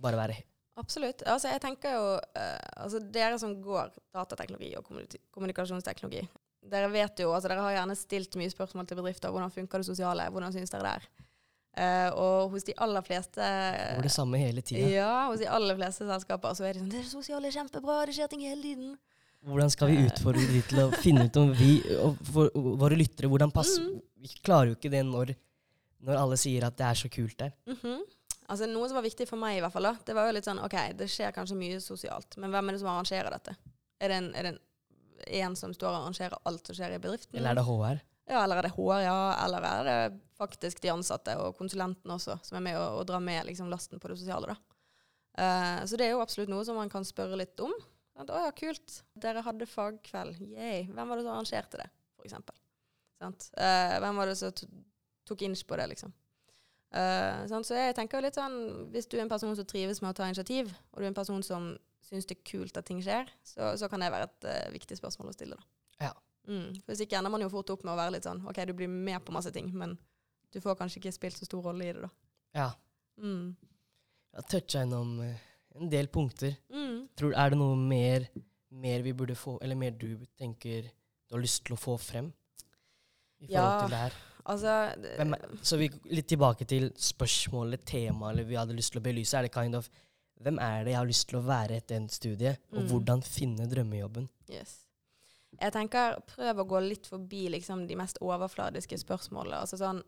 Bare 0.00 0.20
være 0.20 0.38
Absolutt. 0.80 1.22
Altså, 1.28 1.50
jeg 1.52 1.60
tenker 1.60 1.92
jo 1.92 2.04
eh, 2.40 2.68
altså 2.80 3.02
Dere 3.12 3.38
som 3.38 3.52
går 3.60 3.90
datateknologi 4.16 4.70
og 4.78 4.86
kommunikasjonsteknologi, 5.34 6.22
dere 6.70 6.88
vet 6.92 7.20
jo, 7.20 7.32
altså 7.34 7.50
dere 7.50 7.64
har 7.64 7.74
gjerne 7.78 7.96
stilt 7.96 8.36
mye 8.40 8.52
spørsmål 8.52 8.88
til 8.88 9.00
bedrifter. 9.00 9.32
Hvordan 9.32 9.52
funker 9.52 9.80
det 9.80 9.88
sosiale? 9.88 10.28
Hvordan 10.32 10.54
syns 10.54 10.72
dere 10.72 10.86
det 10.86 10.94
er? 11.00 11.10
Uh, 11.70 12.08
og 12.18 12.50
hos 12.50 12.64
de 12.66 12.74
aller 12.82 13.04
fleste 13.06 13.38
Det 13.38 13.92
var 14.00 14.02
det 14.08 14.10
samme 14.12 14.40
hele 14.40 14.62
tida. 14.66 14.88
Ja, 14.90 15.12
hos 15.30 15.38
de 15.38 15.46
aller 15.48 15.76
fleste 15.78 16.08
selskaper 16.08 16.56
så 16.58 16.66
er 16.66 16.74
det 16.74 16.82
sånn 16.82 16.90
Det 16.90 17.04
sosiale 17.06 17.46
er 17.46 17.54
kjempebra, 17.54 18.00
det 18.08 18.16
skjer 18.16 18.32
ting 18.32 18.42
hele 18.42 18.64
tiden. 18.64 18.96
Hvordan 19.46 19.70
skal 19.72 19.88
vi 19.88 20.00
utfordre 20.04 20.42
de 20.50 20.62
til 20.68 20.82
å 20.82 20.88
finne 21.00 21.28
ut 21.30 21.38
om 21.40 21.52
vi 21.56 21.78
og 21.96 22.18
våre 22.82 22.98
lyttere 22.98 23.30
hvordan 23.30 23.54
pass, 23.54 23.78
Mhm. 23.78 24.00
Vi 24.20 24.28
klarer 24.44 24.68
jo 24.68 24.74
ikke 24.76 24.90
det 24.92 25.00
når, 25.08 25.30
når 26.06 26.22
alle 26.22 26.38
sier 26.40 26.64
at 26.66 26.78
det 26.78 26.86
er 26.86 26.98
så 26.98 27.10
kult 27.12 27.38
der. 27.40 27.54
Mhm. 27.70 28.00
Altså 28.50 28.66
Noe 28.66 28.88
som 28.90 28.98
var 28.98 29.06
viktig 29.06 29.28
for 29.30 29.38
meg, 29.38 29.58
i 29.58 29.60
hvert 29.62 29.70
fall 29.70 29.86
da, 29.86 29.92
det 30.06 30.14
var 30.16 30.26
jo 30.26 30.34
litt 30.34 30.46
sånn 30.48 30.58
OK, 30.58 30.74
det 30.98 31.06
skjer 31.12 31.30
kanskje 31.36 31.58
mye 31.58 31.76
sosialt, 31.82 32.34
men 32.42 32.50
hvem 32.50 32.70
er 32.70 32.74
det 32.74 32.80
som 32.82 32.88
arrangerer 32.90 33.30
dette? 33.30 33.54
Er 34.02 34.10
det 34.10 34.16
en, 34.16 34.30
er 34.34 34.46
det 34.46 34.50
en, 34.50 34.58
en 35.44 35.54
som 35.60 35.74
står 35.76 35.92
og 35.92 35.98
arrangerer 36.00 36.34
alt 36.50 36.66
som 36.66 36.74
skjer 36.74 36.96
i 36.96 37.02
bedriften? 37.02 37.38
Eller 37.38 37.52
er 37.52 37.60
det 37.60 37.66
HR? 37.68 38.00
Ja, 38.30 38.40
eller 38.42 38.58
er 38.58 38.66
det 38.66 38.72
HR, 38.74 39.04
ja. 39.04 39.20
Eller 39.44 39.68
er 39.68 39.86
det 39.86 40.18
faktisk 40.38 40.82
de 40.82 40.90
ansatte 40.90 41.36
og 41.38 41.54
konsulentene 41.58 42.16
også 42.16 42.40
som 42.46 42.58
er 42.58 42.66
med 42.66 42.78
og, 42.80 43.00
og 43.00 43.06
drar 43.06 43.22
med 43.22 43.46
liksom, 43.46 43.70
lasten 43.70 44.02
på 44.02 44.10
det 44.10 44.18
sosiale, 44.18 44.54
da. 44.54 44.76
Uh, 45.38 45.86
så 45.86 45.94
det 45.96 46.08
er 46.08 46.16
jo 46.16 46.22
absolutt 46.24 46.50
noe 46.50 46.66
som 46.66 46.78
man 46.78 46.90
kan 46.90 47.06
spørre 47.06 47.38
litt 47.38 47.58
om. 47.62 47.74
At, 48.18 48.30
å 48.34 48.42
ja, 48.48 48.50
kult. 48.56 49.00
Dere 49.18 49.44
hadde 49.46 49.68
fagkveld. 49.70 50.42
Yay. 50.52 50.88
Hvem 50.90 51.06
var 51.06 51.20
det 51.20 51.24
som 51.24 51.36
arrangerte 51.36 51.80
det, 51.80 51.86
for 52.18 52.26
eksempel? 52.26 52.56
Eh, 53.20 53.94
hvem 54.00 54.16
var 54.16 54.30
det 54.30 54.36
som 54.40 54.52
tok 55.28 55.42
inch 55.46 55.62
på 55.66 55.76
det, 55.80 55.86
liksom? 55.92 56.12
Uh, 56.90 57.46
sånn, 57.46 57.62
Så 57.62 57.76
jeg 57.78 57.94
tenker 57.94 58.18
jo 58.18 58.24
litt 58.24 58.34
sånn 58.34 58.54
Hvis 58.90 59.06
du 59.06 59.12
er 59.14 59.20
en 59.22 59.28
person 59.30 59.52
som 59.54 59.66
trives 59.70 60.00
med 60.02 60.10
å 60.10 60.16
ta 60.18 60.26
initiativ, 60.26 60.72
og 60.90 60.98
du 60.98 61.04
er 61.04 61.12
en 61.12 61.14
person 61.14 61.42
som 61.46 61.68
syns 62.02 62.26
det 62.26 62.34
er 62.40 62.46
kult 62.50 62.80
at 62.80 62.88
ting 62.88 62.98
skjer, 63.04 63.28
så, 63.46 63.68
så 63.78 63.86
kan 63.92 64.02
det 64.02 64.08
være 64.10 64.26
et 64.26 64.46
uh, 64.50 64.72
viktig 64.74 64.96
spørsmål 64.98 65.30
å 65.30 65.34
stille, 65.36 65.54
da. 65.54 66.08
Ja. 66.08 66.10
Mm. 66.50 66.72
For 66.80 66.90
Hvis 66.90 67.04
ikke 67.04 67.20
ender 67.20 67.30
man 67.30 67.44
jo 67.44 67.50
fort 67.52 67.70
opp 67.70 67.84
med 67.86 67.92
å 67.94 67.98
være 68.00 68.16
litt 68.16 68.26
sånn 68.26 68.40
OK, 68.50 68.58
du 68.66 68.72
blir 68.74 68.90
med 68.90 69.22
på 69.22 69.34
masse 69.36 69.52
ting, 69.54 69.68
men 69.76 69.94
du 70.50 70.58
får 70.64 70.74
kanskje 70.80 70.98
ikke 70.98 71.12
spilt 71.14 71.38
så 71.38 71.46
stor 71.46 71.62
rolle 71.68 71.86
i 71.86 71.92
det, 71.94 72.02
da. 72.02 72.10
Ja. 72.58 72.68
Mm. 73.22 73.52
Jeg 74.32 74.40
har 74.40 74.48
toucha 74.50 74.82
innom 74.82 75.12
eh, 75.22 75.38
en 75.78 75.92
del 75.92 76.08
punkter. 76.10 76.56
Mm. 76.74 77.04
Tror, 77.20 77.36
er 77.38 77.52
det 77.54 77.58
noe 77.60 77.76
mer, 77.78 78.26
mer 78.82 79.04
vi 79.06 79.14
burde 79.14 79.36
få, 79.38 79.60
eller 79.62 79.78
mer 79.78 79.94
du 79.94 80.24
tenker 80.40 80.88
du 80.90 81.36
har 81.36 81.44
lyst 81.44 81.62
til 81.68 81.76
å 81.76 81.78
få 81.78 81.94
frem? 82.02 82.32
I 83.38 83.46
forhold 83.46 83.54
Ja. 83.54 83.78
til 83.84 83.94
det 83.94 84.02
her. 84.08 84.18
Altså 84.50 84.74
Hvem 85.16 85.34
så 85.62 85.78
vi 85.78 85.88
litt 86.10 86.26
tilbake 86.30 86.66
til 86.68 86.88
spørsmålet, 86.98 87.84
temaet 87.86 88.32
eller 88.34 88.48
vi 88.48 88.58
hadde 88.58 88.74
lyst 88.76 88.92
til 88.94 89.00
å 89.02 89.04
belyse. 89.04 89.36
Er 89.38 89.46
det 89.46 89.54
kind 89.54 89.78
of 89.78 89.90
Hvem 90.40 90.56
er 90.64 90.84
det 90.86 90.94
jeg 90.94 90.96
har 91.02 91.08
lyst 91.10 91.26
til 91.28 91.36
å 91.36 91.44
være 91.44 91.76
etter 91.76 91.98
en 92.00 92.06
studie, 92.08 92.54
og 92.72 92.78
Mm. 92.82 92.86
hvordan 92.88 93.20
finne 93.22 93.66
drømmejobben? 93.68 94.24
Yes. 94.48 94.78
Jeg 95.60 95.72
tenker 95.74 96.16
prøv 96.30 96.62
å 96.62 96.64
gå 96.70 96.80
litt 96.80 97.06
forbi 97.10 97.42
liksom, 97.52 97.82
de 97.86 97.96
mest 98.00 98.16
overfladiske 98.24 98.96
spørsmålene. 99.02 99.58
Altså 99.60 99.76
sånn 99.76 100.00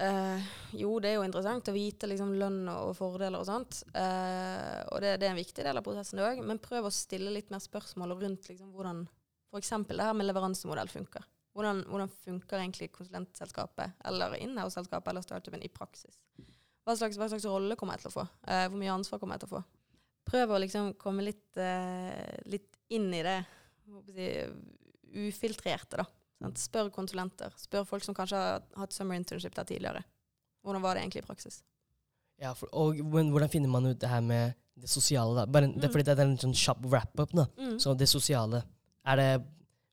øh, 0.00 0.42
Jo, 0.78 0.98
det 0.98 1.12
er 1.12 1.14
jo 1.18 1.22
interessant 1.28 1.70
å 1.70 1.74
vite 1.76 2.08
liksom, 2.10 2.34
lønn 2.40 2.68
og 2.72 2.96
fordeler 2.98 3.38
og 3.38 3.46
sånt. 3.46 3.84
Øh, 3.94 4.82
og 4.92 5.00
det, 5.04 5.14
det 5.20 5.28
er 5.28 5.34
en 5.34 5.40
viktig 5.44 5.64
del 5.66 5.78
av 5.80 5.86
prosessen 5.86 6.18
òg. 6.24 6.42
Men 6.44 6.58
prøv 6.62 6.88
å 6.88 6.94
stille 6.94 7.30
litt 7.34 7.50
mer 7.54 7.62
spørsmål 7.62 8.16
rundt 8.18 8.48
liksom, 8.50 8.72
hvordan 8.74 9.04
f.eks. 9.54 9.70
det 9.88 10.04
her 10.04 10.16
med 10.18 10.26
leveransemodell 10.26 10.90
funker. 10.92 11.22
Hvordan, 11.58 11.80
hvordan 11.90 12.10
funker 12.22 12.60
egentlig 12.60 12.86
konsulentselskapet 12.94 13.96
eller 14.06 14.36
inhouse-selskapet 14.38 15.10
eller 15.10 15.24
startupen 15.26 15.64
i 15.66 15.70
praksis? 15.74 16.20
Hva 16.86 16.94
slags, 16.96 17.18
hva 17.18 17.26
slags 17.32 17.46
rolle 17.50 17.74
kommer 17.76 17.96
jeg 17.98 18.04
til 18.04 18.12
å 18.12 18.14
få? 18.20 18.26
Eh, 18.46 18.66
hvor 18.68 18.78
mye 18.78 18.92
ansvar 18.94 19.18
kommer 19.18 19.34
jeg 19.34 19.42
til 19.42 19.50
å 19.50 19.56
få? 19.56 19.62
Prøv 20.28 20.52
å 20.54 20.60
liksom 20.62 20.92
komme 21.00 21.24
litt, 21.26 21.58
eh, 21.58 22.36
litt 22.46 22.78
inn 22.94 23.08
i 23.10 23.24
det 23.26 23.40
si, 24.06 24.28
ufiltrerte, 25.26 25.98
da. 25.98 26.06
Sant? 26.38 26.62
Spør 26.62 26.92
konsulenter. 26.94 27.50
Spør 27.58 27.88
folk 27.88 28.06
som 28.06 28.14
kanskje 28.14 28.38
har 28.38 28.62
hatt 28.78 28.94
summer 28.94 29.18
internship 29.18 29.56
der 29.56 29.66
tidligere. 29.66 30.04
Hvordan 30.62 30.84
var 30.84 30.94
det 30.94 31.02
egentlig 31.02 31.24
i 31.24 31.26
praksis? 31.26 31.62
Ja, 32.38 32.54
for, 32.54 32.70
og 32.70 33.02
men 33.02 33.32
hvordan 33.34 33.50
finner 33.50 33.72
man 33.72 33.90
ut 33.90 33.98
det 33.98 34.10
her 34.12 34.22
med 34.22 34.54
det 34.78 34.90
sosiale? 34.90 35.40
da? 35.40 35.46
Bare, 35.50 35.72
det, 35.74 35.88
er 35.88 35.92
fordi 35.92 36.06
det 36.06 36.14
er 36.14 36.28
en 36.28 36.38
sånn 36.38 36.54
kjapp 36.54 36.86
wrap-up. 36.86 37.34
da. 37.34 37.48
Mm. 37.58 37.76
Så 37.82 37.96
det 37.98 38.06
sosiale, 38.10 38.62
er 39.10 39.18
det 39.18 39.30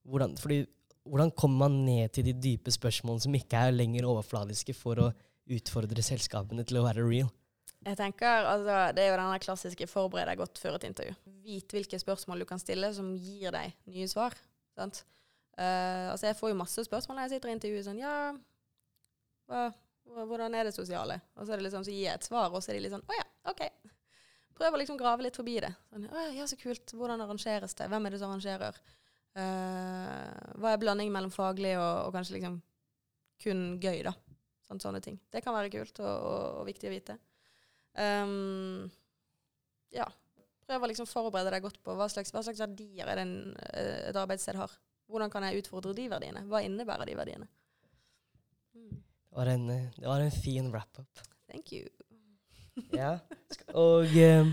hvordan, 0.06 0.38
fordi, 0.38 0.62
hvordan 1.06 1.32
kommer 1.38 1.68
man 1.68 1.80
ned 1.86 2.12
til 2.16 2.26
de 2.28 2.34
dype 2.34 2.74
spørsmålene 2.74 3.24
som 3.28 3.38
ikke 3.38 3.66
er 3.68 3.76
lenger 3.76 4.08
overfladiske, 4.10 4.74
for 4.78 5.02
å 5.02 5.10
utfordre 5.46 6.04
selskapene 6.06 6.66
til 6.66 6.82
å 6.82 6.86
være 6.88 7.06
real? 7.06 7.30
Jeg 7.86 8.00
tenker, 8.00 8.48
altså, 8.50 8.96
Det 8.96 9.04
er 9.04 9.12
jo 9.12 9.18
denne 9.22 9.40
klassiske 9.40 9.88
'forbered 9.88 10.26
deg 10.26 10.38
godt 10.38 10.58
før 10.58 10.76
et 10.76 10.90
intervju'. 10.90 11.16
Vit 11.46 11.70
hvilke 11.70 12.00
spørsmål 12.02 12.40
du 12.40 12.46
kan 12.46 12.60
stille 12.60 12.92
som 12.94 13.14
gir 13.16 13.52
deg 13.52 13.74
nye 13.86 14.08
svar. 14.08 14.34
sant? 14.76 15.06
Uh, 15.58 16.12
altså, 16.12 16.28
Jeg 16.28 16.36
får 16.36 16.50
jo 16.50 16.56
masse 16.56 16.84
spørsmål 16.84 17.16
når 17.16 17.24
jeg 17.24 17.30
sitter 17.36 17.50
i 17.50 17.56
intervjuet 17.56 17.86
sånn, 17.86 18.00
ja, 18.00 18.36
hva, 19.48 19.72
hvordan 20.26 20.56
er 20.56 20.64
det 20.64 20.74
sosiale? 20.74 21.22
Og 21.38 21.46
så 21.46 21.54
er 21.54 21.58
det 21.58 21.70
liksom, 21.70 21.86
så 21.86 21.92
gir 21.94 22.10
jeg 22.10 22.16
et 22.16 22.24
svar, 22.24 22.50
og 22.52 22.64
så 22.64 22.72
er 22.72 22.74
de 22.76 22.80
litt 22.80 22.92
sånn 22.92 23.06
'Å 23.06 23.14
ja, 23.14 23.26
OK'. 23.52 23.70
Prøv 24.56 24.74
å 24.74 24.78
liksom 24.80 24.98
grave 24.98 25.22
litt 25.22 25.36
forbi 25.36 25.60
det. 25.60 25.74
Sånn, 25.94 26.10
'Å 26.10 26.36
ja, 26.36 26.46
så 26.48 26.58
kult. 26.58 26.92
Hvordan 26.92 27.22
arrangeres 27.22 27.76
det? 27.76 27.88
Hvem 27.88 28.06
er 28.06 28.10
det 28.10 28.20
som 28.20 28.32
arrangerer?' 28.32 28.82
Eh, 29.36 30.52
hva 30.62 30.72
er 30.72 30.80
blandingen 30.80 31.14
mellom 31.14 31.34
faglig 31.34 31.74
og, 31.76 32.08
og 32.08 32.16
kanskje 32.16 32.38
liksom 32.38 32.60
kun 33.44 33.64
gøy, 33.84 34.00
da? 34.08 34.14
Sånn, 34.66 34.82
sånne 34.82 35.02
ting. 35.04 35.18
Det 35.32 35.44
kan 35.46 35.54
være 35.56 35.72
kult 35.74 36.00
og, 36.02 36.14
og, 36.14 36.46
og 36.62 36.70
viktig 36.70 36.90
å 36.90 36.94
vite. 36.94 37.18
Um, 37.96 38.88
ja. 39.96 40.08
Prøv 40.66 40.86
å 40.86 40.90
liksom 40.90 41.08
forberede 41.10 41.52
deg 41.54 41.66
godt 41.68 41.78
på 41.86 41.94
hva 41.94 42.08
slags, 42.10 42.32
hva 42.34 42.42
slags 42.46 42.64
verdier 42.64 43.06
er 43.06 43.20
det 43.20 43.26
en, 43.28 43.36
eh, 43.70 44.08
et 44.10 44.18
arbeidssted 44.18 44.58
har. 44.58 44.72
Hvordan 45.12 45.30
kan 45.30 45.46
jeg 45.46 45.62
utfordre 45.62 45.94
de 45.94 46.08
verdiene? 46.10 46.42
Hva 46.50 46.64
innebærer 46.66 47.06
de 47.06 47.18
verdiene? 47.20 47.50
Mm. 48.74 48.96
Det 48.96 49.38
var 49.38 49.52
en, 49.52 49.70
eh, 49.70 49.92
det 50.00 50.10
var 50.10 50.24
en 50.24 50.34
fin 50.34 50.72
wrap-up. 50.74 51.22
Thank 51.52 51.76
you. 51.76 51.86
Ja. 52.96 53.20
Og 53.78 54.10
eh, 54.18 54.50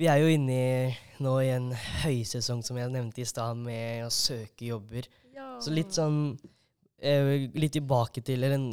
vi 0.00 0.08
er 0.10 0.22
jo 0.22 0.30
inne 0.32 0.54
i, 0.54 0.94
nå 1.22 1.34
i 1.42 1.52
en 1.54 1.70
høysesong, 2.02 2.64
som 2.66 2.78
jeg 2.80 2.90
nevnte 2.92 3.22
i 3.22 3.28
stad, 3.28 3.58
med 3.60 4.06
å 4.06 4.10
søke 4.12 4.70
jobber. 4.72 5.06
Ja. 5.34 5.54
Så 5.62 5.74
litt 5.74 5.94
sånn 5.94 6.34
eh, 6.98 7.46
Litt 7.54 7.76
tilbake 7.76 8.22
til, 8.24 8.42
eller 8.42 8.58
en, 8.58 8.68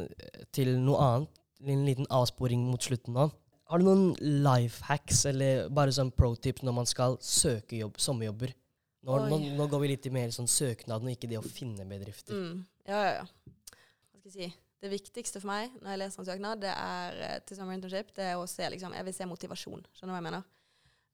til 0.54 0.74
noe 0.82 1.06
annet. 1.06 1.38
En 1.62 1.84
liten 1.86 2.08
avsporing 2.10 2.64
mot 2.72 2.82
slutten 2.82 3.14
nå. 3.14 3.28
Har 3.70 3.80
du 3.80 3.86
noen 3.86 4.16
life 4.44 4.82
hacks 4.88 5.22
eller 5.30 5.68
bare 5.72 5.94
sånn 5.96 6.10
pro 6.12 6.34
tips 6.34 6.66
når 6.66 6.74
man 6.76 6.90
skal 6.90 7.20
søke 7.24 7.78
jobb, 7.78 8.02
sommerjobber? 8.02 8.56
Nå, 9.06 9.20
nå, 9.30 9.38
nå 9.58 9.68
går 9.70 9.82
vi 9.84 9.92
litt 9.94 10.08
i 10.10 10.14
mer 10.14 10.34
sånn 10.34 10.50
søknaden, 10.50 11.08
og 11.08 11.14
ikke 11.14 11.30
det 11.30 11.40
å 11.40 11.46
finne 11.46 11.86
bedrifter. 11.90 12.36
Mm. 12.38 12.66
Ja, 12.90 13.00
ja, 13.06 13.14
ja. 13.22 13.54
Hva 14.12 14.20
skal 14.20 14.28
jeg 14.28 14.36
si? 14.36 14.50
Det 14.82 14.90
viktigste 14.90 15.40
for 15.42 15.52
meg 15.52 15.78
når 15.78 15.94
jeg 15.94 16.02
leser 16.02 16.22
en 16.22 16.28
søknad, 16.32 16.62
det 16.66 16.74
er 16.74 17.22
eh, 17.28 17.38
til 17.46 17.58
summer 17.60 17.78
internship, 17.78 18.10
det 18.18 18.28
er 18.32 18.42
å 18.42 18.50
se 18.50 18.66
liksom, 18.74 18.98
Jeg 18.98 19.08
vil 19.08 19.16
se 19.16 19.30
motivasjon. 19.30 19.86
Skjønner 19.94 20.12
du 20.12 20.16
hva 20.16 20.20
jeg 20.20 20.28
mener? 20.32 20.50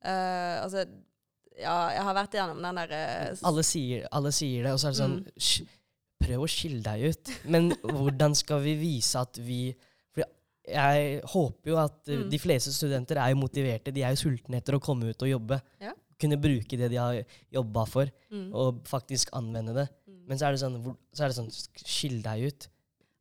Eh, 0.08 0.56
altså, 0.64 0.86
ja, 1.58 1.76
jeg 1.96 2.04
har 2.06 2.16
vært 2.16 2.36
igjennom 2.38 2.62
den 2.64 2.78
der 2.80 2.92
uh, 2.94 3.48
Alle 3.50 3.64
alle 4.12 4.32
sier 4.36 4.64
det, 4.68 4.72
og 4.76 4.80
så 4.80 4.88
er 4.90 4.96
det 4.96 5.02
sånn 5.02 5.18
Mm. 5.28 5.74
Prøv 6.18 6.42
å 6.42 6.48
skille 6.50 6.82
deg 6.82 7.12
ut. 7.12 7.32
Men 7.46 7.68
hvordan 7.84 8.34
skal 8.36 8.64
vi 8.64 8.72
vise 8.80 9.20
at 9.22 9.38
vi 9.38 9.60
For 10.16 10.24
jeg 10.68 11.22
håper 11.34 11.70
jo 11.72 11.78
at 11.78 12.00
uh, 12.10 12.16
Mm. 12.24 12.30
de 12.34 12.40
fleste 12.42 12.74
studenter 12.74 13.20
er 13.22 13.30
jo 13.36 13.42
motiverte. 13.44 13.94
De 13.94 14.02
er 14.04 14.16
jo 14.16 14.24
sultne 14.26 14.58
etter 14.58 14.74
å 14.78 14.82
komme 14.84 15.12
ut 15.12 15.22
og 15.22 15.30
jobbe. 15.30 15.60
Ja. 15.84 15.94
Kunne 16.18 16.40
bruke 16.42 16.78
det 16.80 16.90
de 16.90 16.98
har 16.98 17.20
jobba 17.54 17.84
for, 17.86 18.10
mm. 18.34 18.48
og 18.54 18.82
faktisk 18.90 19.30
anvende 19.38 19.76
det. 19.78 19.88
Mm. 20.10 20.24
Men 20.28 20.38
så 20.42 20.48
er 20.48 20.52
det 20.58 20.62
sånn, 20.64 20.80
hvor- 20.82 20.98
så 21.14 21.24
er 21.24 21.28
det 21.30 21.38
sånn 21.38 21.52
Skill 21.86 22.22
deg 22.26 22.48
ut. 22.50 22.68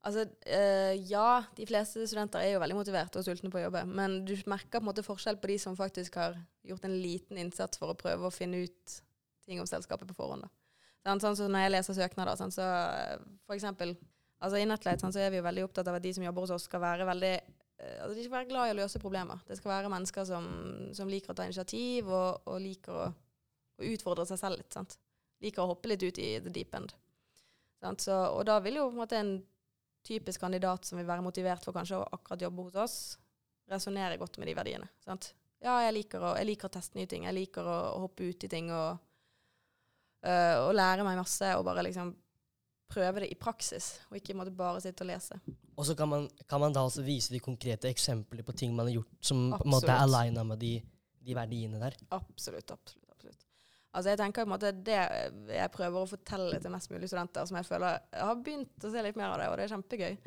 Altså, 0.06 0.22
øh, 0.46 0.92
ja, 1.10 1.42
de 1.56 1.66
fleste 1.66 2.04
studenter 2.06 2.38
er 2.38 2.52
jo 2.52 2.60
veldig 2.62 2.76
motiverte 2.78 3.18
og 3.18 3.26
sultne 3.26 3.50
på 3.50 3.58
å 3.58 3.64
jobbe, 3.64 3.82
men 3.90 4.20
du 4.26 4.36
merker 4.46 4.78
på 4.78 4.84
en 4.84 4.90
måte 4.92 5.02
forskjell 5.02 5.40
på 5.42 5.50
de 5.50 5.56
som 5.58 5.78
faktisk 5.78 6.18
har 6.20 6.36
gjort 6.66 6.86
en 6.86 6.94
liten 6.94 7.40
innsats 7.42 7.80
for 7.80 7.90
å 7.90 7.98
prøve 7.98 8.28
å 8.28 8.34
finne 8.34 8.60
ut 8.68 9.00
ting 9.46 9.58
om 9.62 9.66
selskapet 9.66 10.06
på 10.06 10.14
forhånd. 10.14 10.46
Sånn, 11.06 11.22
sånn 11.22 11.38
så 11.38 11.48
når 11.50 11.66
jeg 11.66 11.72
leser 11.74 11.98
søknader, 11.98 12.38
sånn, 12.38 12.54
så 12.54 12.66
eh, 12.66 13.16
for 13.46 13.56
eksempel 13.56 13.96
altså 14.42 14.60
I 14.60 14.68
Netlight 14.68 15.02
så 15.02 15.22
er 15.22 15.32
vi 15.32 15.40
jo 15.40 15.46
veldig 15.46 15.64
opptatt 15.66 15.90
av 15.90 15.98
at 15.98 16.04
de 16.04 16.12
som 16.14 16.24
jobber 16.26 16.46
hos 16.46 16.54
oss, 16.54 16.66
skal 16.68 16.82
være 16.82 17.06
veldig 17.08 17.32
eh, 17.34 17.98
altså 18.02 18.14
De 18.14 18.24
skal 18.26 18.36
være 18.36 18.50
glad 18.50 18.70
i 18.70 18.74
å 18.76 18.78
løse 18.82 19.02
problemer. 19.02 19.42
Det 19.48 19.58
skal 19.58 19.72
være 19.72 19.90
mennesker 19.90 20.28
som, 20.28 20.46
som 20.98 21.10
liker 21.10 21.34
å 21.34 21.38
ta 21.38 21.46
initiativ 21.46 22.10
og, 22.10 22.46
og 22.46 22.62
liker 22.62 22.94
å, 22.94 23.10
å 23.78 23.90
utfordre 23.90 24.26
seg 24.30 24.42
selv 24.42 24.62
litt. 24.62 24.70
Sant? 24.74 24.98
Liker 25.42 25.64
å 25.64 25.70
hoppe 25.74 25.90
litt 25.90 26.06
ut 26.06 26.22
i 26.22 26.30
the 26.42 26.52
deep 26.52 26.74
end. 26.78 26.94
Så, 28.02 28.14
og 28.14 28.46
da 28.48 28.58
vil 28.64 28.80
jo 28.80 28.88
på 28.88 28.96
en 28.96 29.02
måte 29.02 29.18
en 29.20 29.36
typisk 30.06 30.42
kandidat 30.42 30.86
som 30.86 31.00
vil 31.00 31.08
være 31.08 31.24
motivert 31.24 31.64
for 31.66 31.76
kanskje 31.76 31.98
å 31.98 32.06
akkurat 32.16 32.46
jobbe 32.46 32.68
hos 32.68 32.78
oss, 32.84 32.98
resonnerer 33.70 34.20
godt 34.20 34.38
med 34.40 34.50
de 34.50 34.54
verdiene. 34.56 34.88
Sant? 35.04 35.32
Ja, 35.64 35.80
jeg 35.86 35.96
liker, 35.96 36.22
å, 36.22 36.34
jeg 36.38 36.50
liker 36.52 36.68
å 36.68 36.74
teste 36.76 36.98
nye 36.98 37.08
ting. 37.10 37.26
Jeg 37.26 37.34
liker 37.34 37.66
å, 37.66 37.76
å 37.96 38.04
hoppe 38.04 38.28
ut 38.28 38.46
i 38.46 38.50
ting 38.50 38.70
og, 38.74 39.00
øh, 40.26 40.56
og 40.68 40.74
lære 40.76 41.06
meg 41.06 41.18
masse 41.18 41.50
og 41.56 41.64
bare 41.66 41.84
liksom 41.88 42.12
prøve 42.86 43.24
det 43.24 43.30
i 43.34 43.38
praksis, 43.38 43.96
og 44.10 44.18
ikke 44.20 44.36
måtte 44.38 44.52
bare 44.54 44.82
sitte 44.84 45.02
og 45.02 45.10
lese. 45.10 45.38
Og 45.76 45.88
så 45.88 45.96
kan 45.98 46.10
man, 46.10 46.28
kan 46.48 46.62
man 46.62 46.74
da 46.74 46.84
også 46.86 47.02
vise 47.06 47.34
de 47.34 47.40
konkrete 47.42 47.90
eksempler 47.90 48.46
på 48.46 48.54
ting 48.56 48.76
man 48.76 48.86
har 48.86 49.00
gjort 49.00 49.26
som 49.26 49.48
på 49.56 49.64
en 49.64 49.74
måte 49.74 49.90
er 49.90 50.04
aligna 50.04 50.44
med 50.46 50.62
de, 50.62 50.76
de 51.26 51.34
verdiene 51.36 51.80
der. 51.82 51.98
Absolutt, 52.14 52.70
absolutt. 52.70 53.05
Altså 53.96 54.12
jeg 54.12 54.20
tenker 54.20 54.44
på 54.44 54.50
en 54.50 54.52
måte 54.52 54.72
Det 54.76 54.96
jeg 55.56 55.72
prøver 55.72 56.02
å 56.02 56.08
fortelle 56.10 56.58
til 56.60 56.72
mest 56.74 56.90
mulig 56.92 57.08
studenter, 57.08 57.46
som 57.48 57.56
jeg 57.56 57.68
føler 57.68 58.00
jeg 58.12 58.26
har 58.28 58.42
begynt 58.44 58.84
å 58.84 58.90
se 58.92 59.04
litt 59.06 59.16
mer 59.16 59.32
av 59.32 59.40
det, 59.40 59.46
og 59.48 59.56
det 59.56 59.64
er 59.64 59.72
kjempegøy, 59.72 60.18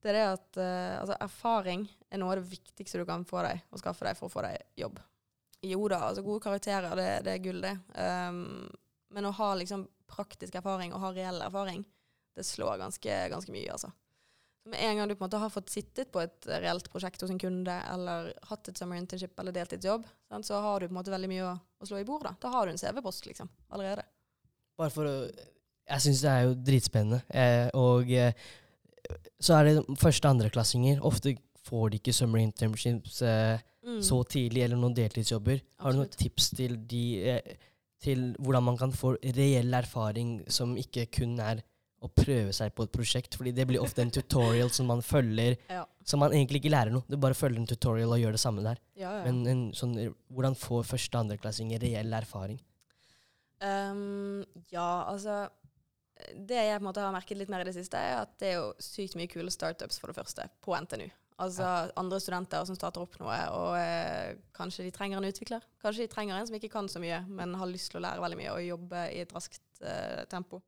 det 0.00 0.12
er 0.12 0.16
det 0.16 0.26
at 0.30 0.58
uh, 0.60 1.00
altså 1.02 1.16
erfaring 1.26 1.86
er 2.08 2.20
noe 2.22 2.32
av 2.32 2.40
det 2.40 2.52
viktigste 2.52 3.00
du 3.00 3.06
kan 3.08 3.26
få 3.28 3.42
deg 3.44 3.64
og 3.68 3.82
skaffe 3.82 4.06
deg 4.06 4.18
for 4.18 4.30
å 4.30 4.32
få 4.32 4.44
deg 4.46 4.62
jobb. 4.80 5.00
Jo 5.66 5.82
da, 5.92 6.04
altså 6.08 6.24
gode 6.24 6.44
karakterer, 6.46 6.94
det, 6.96 7.08
det 7.26 7.34
er 7.34 7.42
gull, 7.44 7.60
det. 7.60 7.74
Um, 7.98 8.70
men 9.12 9.28
å 9.28 9.34
ha 9.36 9.50
liksom 9.58 9.84
praktisk 10.08 10.56
erfaring 10.56 10.94
og 10.94 11.02
ha 11.04 11.10
reell 11.12 11.42
erfaring, 11.44 11.82
det 12.38 12.46
slår 12.46 12.78
ganske, 12.80 13.18
ganske 13.34 13.52
mye, 13.52 13.74
altså. 13.74 13.90
Så 14.62 14.68
med 14.74 14.80
en 14.84 14.96
gang 15.00 15.08
du 15.08 15.14
på 15.14 15.24
en 15.24 15.28
måte 15.28 15.40
har 15.40 15.50
fått 15.52 15.70
sittet 15.72 16.10
på 16.12 16.20
et 16.20 16.46
reelt 16.60 16.90
prosjekt 16.92 17.22
hos 17.24 17.30
en 17.32 17.38
kunde, 17.40 17.72
eller 17.92 18.32
hatt 18.50 18.68
et 18.68 18.76
summer 18.78 18.98
internship 19.00 19.38
eller 19.40 19.52
deltidsjobb, 19.56 20.04
sant, 20.28 20.44
så 20.46 20.60
har 20.60 20.80
du 20.80 20.88
på 20.88 20.92
en 20.92 20.98
måte 20.98 21.14
veldig 21.14 21.30
mye 21.32 21.46
å, 21.48 21.54
å 21.80 21.88
slå 21.88 22.00
i 22.02 22.04
bord. 22.08 22.26
Da 22.28 22.34
Da 22.40 22.50
har 22.52 22.66
du 22.68 22.74
en 22.74 22.78
CV-post, 22.82 23.24
liksom, 23.30 23.48
allerede. 23.72 24.04
Bare 24.78 24.90
for 24.92 25.08
å 25.08 25.14
Jeg 25.90 26.00
syns 26.04 26.20
det 26.22 26.30
er 26.30 26.42
jo 26.46 26.52
dritspennende. 26.54 27.22
Eh, 27.34 27.68
og 27.74 28.10
eh, 28.12 28.32
så 29.40 29.56
er 29.56 29.64
det 29.64 29.96
første- 29.98 30.28
og 30.28 30.36
andreklassinger. 30.36 31.00
Ofte 31.02 31.32
får 31.66 31.90
de 31.90 31.98
ikke 31.98 32.14
summer 32.14 32.38
internships 32.44 33.22
eh, 33.22 33.58
Mm. 33.80 34.02
så 34.04 34.18
tidlig, 34.28 34.60
eller 34.62 34.76
noen 34.76 34.92
deltidsjobber. 34.92 35.62
Har 35.80 35.92
du 35.94 35.96
noen 36.02 36.10
tips 36.12 36.50
til, 36.52 36.74
de, 36.86 36.98
eh, 37.32 37.54
til 37.98 38.34
hvordan 38.36 38.62
man 38.66 38.76
kan 38.76 38.92
få 38.92 39.14
reell 39.24 39.72
erfaring 39.72 40.34
som 40.52 40.74
ikke 40.76 41.06
kun 41.16 41.38
er 41.40 41.62
å 42.02 42.08
prøve 42.08 42.52
seg 42.56 42.72
på 42.74 42.84
et 42.86 42.92
prosjekt? 42.92 43.36
Fordi 43.36 43.52
det 43.54 43.66
blir 43.68 43.82
ofte 43.82 44.00
en 44.02 44.10
tutorial 44.10 44.70
som 44.70 44.86
man 44.86 45.02
følger, 45.04 45.56
Ja. 45.68 45.84
som 46.04 46.20
man 46.20 46.32
egentlig 46.32 46.62
ikke 46.62 46.72
lærer 46.72 46.90
noe. 46.92 47.04
Du 47.08 47.16
bare 47.16 47.34
følger 47.34 47.58
en 47.60 47.66
tutorial 47.66 48.12
og 48.12 48.18
gjør 48.18 48.32
det 48.32 48.40
samme 48.40 48.62
der. 48.64 48.78
Ja, 48.96 49.18
ja. 49.18 49.24
Men 49.24 49.46
en 49.46 49.72
sånn, 49.72 50.14
hvordan 50.32 50.56
får 50.56 50.84
første- 50.84 51.14
og 51.18 51.24
andreklassinger 51.26 51.80
reell 51.80 52.12
erfaring? 52.12 52.60
Um, 53.60 54.44
ja, 54.72 55.04
altså 55.06 55.50
Det 56.36 56.56
jeg 56.56 56.78
på 56.78 56.82
en 56.84 56.88
måte 56.92 57.00
har 57.00 57.12
merket 57.12 57.38
litt 57.38 57.48
mer 57.48 57.60
i 57.60 57.64
det 57.64 57.74
siste, 57.74 57.96
er 57.96 58.22
at 58.22 58.32
det 58.38 58.48
er 58.50 58.58
jo 58.58 58.74
sykt 58.78 59.14
mye 59.16 59.28
kule 59.30 59.50
startups, 59.50 59.98
for 59.98 60.08
det 60.12 60.16
første, 60.18 60.44
på 60.60 60.74
NTNU. 60.76 61.06
Altså 61.40 61.64
andre 61.96 62.18
studenter 62.20 62.66
som 62.68 62.76
starter 62.76 63.00
opp 63.00 63.14
noe, 63.22 63.38
og 63.56 63.70
eh, 63.80 64.34
kanskje 64.52 64.84
de 64.84 64.90
trenger 64.92 65.16
en 65.16 65.24
utvikler. 65.30 65.62
Kanskje 65.80 66.04
de 66.04 66.10
trenger 66.12 66.36
en 66.36 66.46
som 66.46 66.56
ikke 66.58 66.68
kan 66.74 66.90
så 66.92 67.00
mye, 67.00 67.22
men 67.26 67.54
har 67.56 67.70
lyst 67.70 67.88
til 67.94 68.02
å 68.02 68.04
lære 68.04 68.20
veldig 68.20 68.36
mye 68.36 68.52
og 68.52 68.66
jobbe 68.66 69.06
i 69.14 69.22
et 69.24 69.32
raskt 69.32 69.62
eh, 69.80 70.26
tempo. 70.28 70.60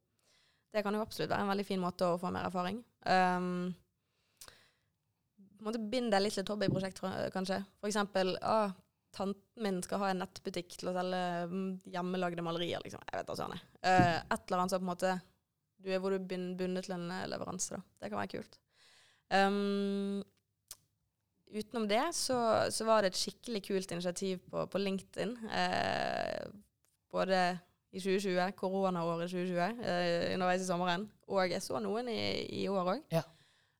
Det 0.72 0.82
kan 0.85 0.94
jo 0.96 1.02
absolutt 1.04 1.30
være 1.30 1.44
en 1.44 1.52
veldig 1.52 1.66
fin 1.68 1.82
måte 1.82 2.08
å 2.08 2.18
få 2.20 2.30
mer 2.32 2.48
erfaring. 2.48 2.78
Um, 3.04 3.74
måtte 5.62 5.82
binde 5.82 6.14
deg 6.14 6.24
litt 6.24 6.37
til 6.38 6.44
et 6.44 6.52
hobbyprosjekt, 6.52 7.02
kanskje. 7.35 7.61
For 7.80 7.90
eksempel 7.90 8.35
ah, 8.40 8.72
tanten 9.12 9.64
min 9.64 9.82
skal 9.85 10.02
ha 10.02 10.11
en 10.12 10.22
nettbutikk 10.24 10.78
til 10.78 10.90
å 10.90 10.96
selge 10.96 11.22
mm, 11.52 11.68
hjemmelagde 11.92 12.44
malerier, 12.44 12.82
liksom. 12.85 13.02
Jeg 13.08 13.20
vet 13.20 13.28
da 13.28 13.38
søren. 13.38 13.62
Eh, 13.85 14.16
et 14.18 14.46
eller 14.46 14.62
annet 14.62 14.74
som 14.74 14.82
på 14.82 14.87
en 14.87 14.92
måte 14.94 15.14
du 15.82 15.90
er 15.90 15.98
hvor 16.02 16.14
du 16.14 16.20
er 16.20 16.52
bundet 16.56 16.87
til 16.87 16.96
en 16.96 17.08
eh, 17.11 17.28
leveranse. 17.30 17.76
da. 17.76 17.82
Det 18.00 18.12
kan 18.12 18.22
være 18.22 18.32
kult. 18.37 18.58
Um, 19.32 20.22
utenom 21.52 21.88
det 21.88 22.04
så, 22.16 22.38
så 22.72 22.87
var 22.88 23.02
det 23.02 23.12
et 23.12 23.20
skikkelig 23.20 23.62
kult 23.68 23.94
initiativ 23.94 24.40
på, 24.48 24.64
på 24.72 24.82
LinkedIn. 24.82 25.37
Uh, 25.48 26.48
både 27.12 27.42
i 27.92 28.00
2020, 28.00 28.55
koronaåret 28.57 29.31
2020, 29.31 29.85
eh, 29.85 30.33
underveis 30.35 30.64
i 30.64 30.68
sommeren. 30.68 31.07
Og 31.28 31.52
jeg 31.52 31.62
så 31.64 31.81
noen 31.85 32.09
i, 32.09 32.22
i 32.62 32.64
år 32.72 32.94
òg. 32.94 33.05
Ja. 33.12 33.22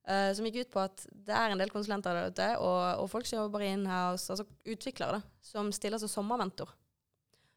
Eh, 0.03 0.29
som 0.35 0.45
gikk 0.45 0.67
ut 0.67 0.73
på 0.75 0.83
at 0.83 1.05
det 1.09 1.33
er 1.33 1.53
en 1.53 1.61
del 1.61 1.71
konsulenter 1.73 2.15
der 2.17 2.29
ute, 2.29 2.49
og, 2.59 3.03
og 3.03 3.09
folk 3.09 3.27
som 3.29 3.41
jobber 3.41 3.65
inhouse, 3.65 4.29
altså 4.33 4.45
utviklere, 4.69 5.17
da, 5.17 5.43
som 5.45 5.71
stiller 5.73 6.01
som 6.01 6.11
sommermentor. 6.11 6.71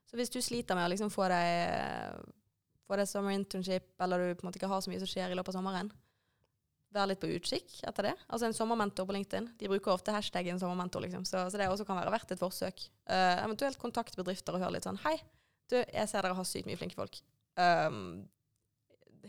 Så 0.07 0.17
hvis 0.17 0.31
du 0.33 0.39
sliter 0.41 0.79
med 0.79 0.87
å 0.87 0.93
liksom 0.93 1.11
få 1.11 1.27
deg 1.33 2.27
få 2.87 2.99
deg 3.01 3.09
summer 3.11 3.35
internship, 3.35 3.89
eller 4.03 4.23
du 4.23 4.35
på 4.37 4.45
en 4.45 4.51
måte 4.51 4.61
ikke 4.61 4.71
har 4.71 4.83
så 4.85 4.93
mye 4.93 5.03
som 5.03 5.11
skjer 5.11 5.33
i 5.33 5.39
løpet 5.39 5.53
av 5.53 5.59
sommeren, 5.59 5.91
vær 6.95 7.09
litt 7.11 7.21
på 7.21 7.29
utkikk 7.35 7.81
etter 7.85 8.11
det. 8.11 8.15
Altså 8.31 8.47
en 8.49 8.57
sommermentor 8.57 9.09
på 9.09 9.17
LinkedIn. 9.17 9.51
De 9.59 9.69
bruker 9.69 9.93
ofte 9.93 10.15
hashtaggen 10.15 10.61
sommermentor, 10.63 11.03
liksom. 11.05 11.27
Så, 11.29 11.43
så 11.51 11.61
det 11.61 11.67
også 11.69 11.85
kan 11.89 11.99
være 11.99 12.15
verdt 12.15 12.33
et 12.33 12.41
forsøk. 12.41 12.87
Uh, 13.11 13.43
eventuelt 13.43 13.81
kontakt 13.83 14.17
bedrifter 14.17 14.57
og 14.57 14.63
høre 14.63 14.79
litt 14.79 14.87
sånn 14.87 15.01
Hei, 15.03 15.19
du, 15.73 15.77
jeg 15.81 16.11
ser 16.11 16.23
dere 16.23 16.37
har 16.39 16.49
sykt 16.49 16.69
mye 16.69 16.79
flinke 16.81 16.99
folk. 16.99 17.21
Um, 17.57 18.27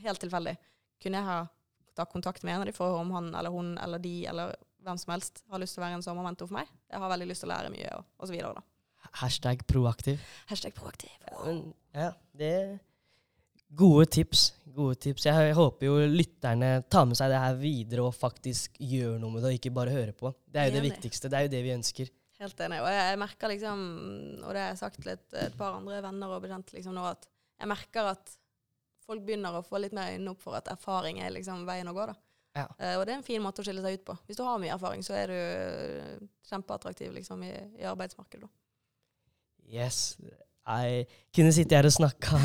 helt 0.04 0.22
tilfeldig. 0.22 0.56
Kunne 1.04 1.22
jeg 1.22 1.30
ha 1.30 1.38
ta 1.98 2.06
kontakt 2.06 2.44
med 2.46 2.54
en 2.54 2.62
av 2.62 2.70
de 2.70 2.76
for 2.76 3.00
om 3.00 3.12
han 3.16 3.32
eller 3.36 3.54
hun 3.54 3.78
eller 3.82 4.02
de 4.02 4.14
eller 4.30 4.54
hvem 4.86 5.00
som 5.02 5.16
helst 5.16 5.42
har 5.50 5.62
lyst 5.62 5.76
til 5.76 5.82
å 5.82 5.88
være 5.88 5.98
en 6.00 6.06
sommermentor 6.06 6.50
for 6.50 6.60
meg? 6.60 6.70
Jeg 6.92 7.02
har 7.02 7.12
veldig 7.12 7.28
lyst 7.32 7.44
til 7.44 7.50
å 7.50 7.56
lære 7.56 7.72
mye, 7.74 7.94
og, 7.98 8.06
og 8.22 8.30
så 8.30 8.36
videre, 8.36 8.60
da. 8.60 9.10
Hashtag 9.22 9.64
proaktiv. 9.68 10.22
Hashtag 10.52 10.76
proaktiv. 10.78 11.12
Ja, 11.26 11.40
men, 11.44 11.64
ja, 11.96 12.12
det 12.38 12.52
er 12.54 12.70
gode 13.82 14.06
tips. 14.14 14.52
Gode 14.78 15.00
tips. 15.08 15.26
Jeg 15.28 15.56
håper 15.58 15.90
jo 15.90 15.98
lytterne 16.12 16.72
tar 16.92 17.08
med 17.10 17.20
seg 17.20 17.34
det 17.34 17.42
her 17.42 17.58
videre 17.60 18.06
og 18.06 18.16
faktisk 18.16 18.78
gjør 18.80 19.18
noe 19.22 19.34
med 19.34 19.44
det, 19.44 19.52
og 19.52 19.60
ikke 19.60 19.74
bare 19.76 19.96
hører 19.96 20.14
på. 20.16 20.32
Det 20.46 20.62
er 20.62 20.70
jo 20.70 20.78
det 20.78 20.86
viktigste. 20.86 21.32
Det 21.34 21.40
er 21.40 21.48
jo 21.48 21.54
det 21.56 21.64
vi 21.66 21.76
ønsker. 21.76 22.14
Helt 22.42 22.60
enig. 22.62 22.82
Og 22.84 22.90
jeg 22.94 23.18
merker 23.22 23.50
liksom, 23.50 23.80
og 24.44 24.52
det 24.54 24.62
har 24.62 24.70
jeg 24.74 24.82
sagt 24.84 25.00
til 25.02 25.14
et, 25.16 25.26
et 25.42 25.56
par 25.58 25.80
andre 25.80 26.02
venner 26.06 26.36
og 26.36 26.44
bekjente 26.44 26.76
liksom 26.78 26.94
nå, 26.98 27.06
at 27.10 27.26
jeg 27.58 27.70
merker 27.72 28.12
at 28.12 28.34
folk 29.08 29.24
begynner 29.26 29.56
å 29.58 29.64
få 29.66 29.80
litt 29.82 29.96
mer 29.96 30.12
øynene 30.14 30.34
opp 30.36 30.42
for 30.44 30.58
at 30.60 30.68
erfaring 30.70 31.22
er 31.24 31.32
liksom 31.34 31.64
veien 31.68 31.90
å 31.90 31.96
gå. 31.98 32.06
da. 32.12 32.18
Ja. 32.58 32.66
Uh, 32.78 32.94
og 33.00 33.06
det 33.06 33.14
er 33.14 33.18
en 33.20 33.26
fin 33.26 33.42
måte 33.42 33.62
å 33.62 33.66
skille 33.66 33.82
seg 33.86 34.00
ut 34.00 34.06
på. 34.10 34.18
Hvis 34.28 34.38
du 34.40 34.44
har 34.46 34.60
mye 34.62 34.74
erfaring, 34.76 35.02
så 35.06 35.14
er 35.18 35.32
du 35.32 35.38
eh, 35.38 36.22
kjempeattraktiv 36.50 37.14
liksom, 37.16 37.42
i, 37.46 37.54
i 37.82 37.86
arbeidsmarkedet. 37.90 38.46
da. 38.46 38.54
Yes. 39.68 40.18
Jeg 40.68 41.06
kunne 41.36 41.52
sitte 41.56 41.78
her 41.78 41.88
og 41.88 41.94
snakka 41.96 42.40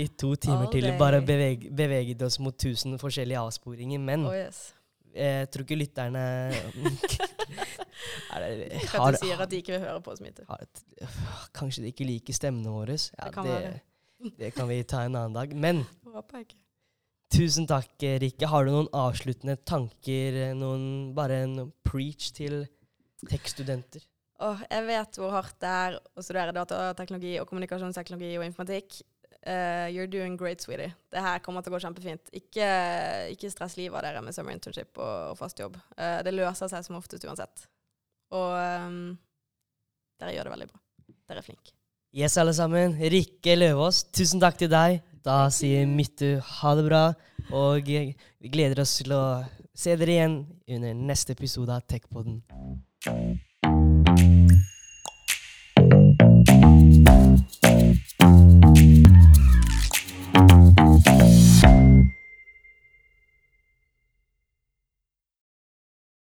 i 0.00 0.06
to 0.18 0.32
timer 0.42 0.68
til 0.74 0.88
og 0.90 0.98
bare 0.98 1.20
beveg, 1.24 1.68
beveget 1.76 2.22
oss 2.26 2.40
mot 2.42 2.56
tusen 2.58 2.98
forskjellige 2.98 3.40
avsporinger, 3.46 4.00
men 4.02 4.26
Oh, 4.26 4.34
yes. 4.34 4.72
jeg 5.14 5.50
tror 5.54 5.62
ikke 5.66 5.78
lytterne 5.78 6.24
det, 8.42 8.68
Ikke 8.82 9.00
at 9.00 9.16
du 9.16 9.20
sier 9.22 9.42
at 9.44 9.50
de 9.52 9.60
ikke 9.62 9.74
vil 9.76 9.84
høre 9.84 10.00
på 10.04 10.14
oss, 10.14 10.22
Mite. 10.24 10.46
Kanskje 11.56 11.84
de 11.84 11.92
ikke 11.94 12.06
liker 12.08 12.36
stemmene 12.36 12.72
våre? 12.72 12.98
Ja, 12.98 13.28
Det 13.28 13.34
kan 13.34 13.48
det, 13.48 14.34
det 14.38 14.52
kan 14.56 14.68
vi 14.68 14.82
ta 14.88 15.04
en 15.04 15.16
annen 15.16 15.36
dag. 15.36 15.54
Men 15.56 15.84
tusen 17.34 17.68
takk, 17.70 17.92
Rikke. 17.98 18.48
Har 18.50 18.64
du 18.64 18.74
noen 18.74 18.90
avsluttende 18.94 19.56
tanker? 19.66 20.40
Noen, 20.58 21.14
bare 21.16 21.42
en 21.46 21.70
preach 21.86 22.32
til 22.36 22.64
tekststudenter? 23.30 24.04
Oh, 24.44 24.60
jeg 24.66 24.86
vet 24.88 25.18
hvor 25.20 25.32
hardt 25.32 25.56
det 25.62 25.70
er 25.70 25.96
å 25.96 26.22
studere 26.24 26.54
datateknologi 26.56 27.36
og 27.40 27.46
kommunikasjonsteknologi 27.48 28.32
og 28.38 28.46
informatikk. 28.48 29.02
Uh, 29.44 29.86
you're 29.92 30.08
doing 30.08 30.38
great, 30.40 30.62
sweetie. 30.64 30.94
Det 31.12 31.20
her 31.20 31.42
kommer 31.44 31.60
til 31.60 31.72
å 31.72 31.76
gå 31.76 31.82
kjempefint. 31.84 32.30
Ikke, 32.32 32.66
ikke 33.34 33.50
stress 33.52 33.76
livet 33.76 33.98
av 33.98 34.06
dere 34.06 34.22
med 34.24 34.36
summer 34.36 34.56
internship 34.56 34.96
og, 34.96 35.34
og 35.34 35.38
fast 35.38 35.60
jobb. 35.60 35.76
Uh, 35.98 36.22
det 36.24 36.32
løser 36.32 36.70
seg 36.72 36.86
som 36.86 36.96
oftest 36.96 37.26
uansett. 37.28 37.66
Og 38.34 38.50
um, 38.58 39.00
dere 40.20 40.34
gjør 40.34 40.48
det 40.48 40.54
veldig 40.56 40.68
bra. 40.72 40.80
Dere 41.30 41.42
er 41.42 41.46
flinke. 41.46 41.74
Yes, 42.14 42.36
alle 42.38 42.54
sammen. 42.54 42.94
Rikke 43.10 43.56
Løvaas, 43.58 44.04
tusen 44.14 44.42
takk 44.42 44.58
til 44.60 44.70
deg. 44.70 45.00
Da 45.24 45.48
sier 45.54 45.86
Myttu 45.88 46.36
ha 46.60 46.74
det 46.76 46.84
bra, 46.86 47.04
og 47.48 47.88
vi 47.88 48.50
gleder 48.52 48.82
oss 48.82 48.98
til 49.00 49.14
å 49.16 49.24
se 49.74 49.96
dere 49.98 50.12
igjen 50.18 50.36
under 50.76 50.98
neste 51.10 51.32
episode 51.34 51.72
av 51.72 51.86
Techpoden. 51.88 52.42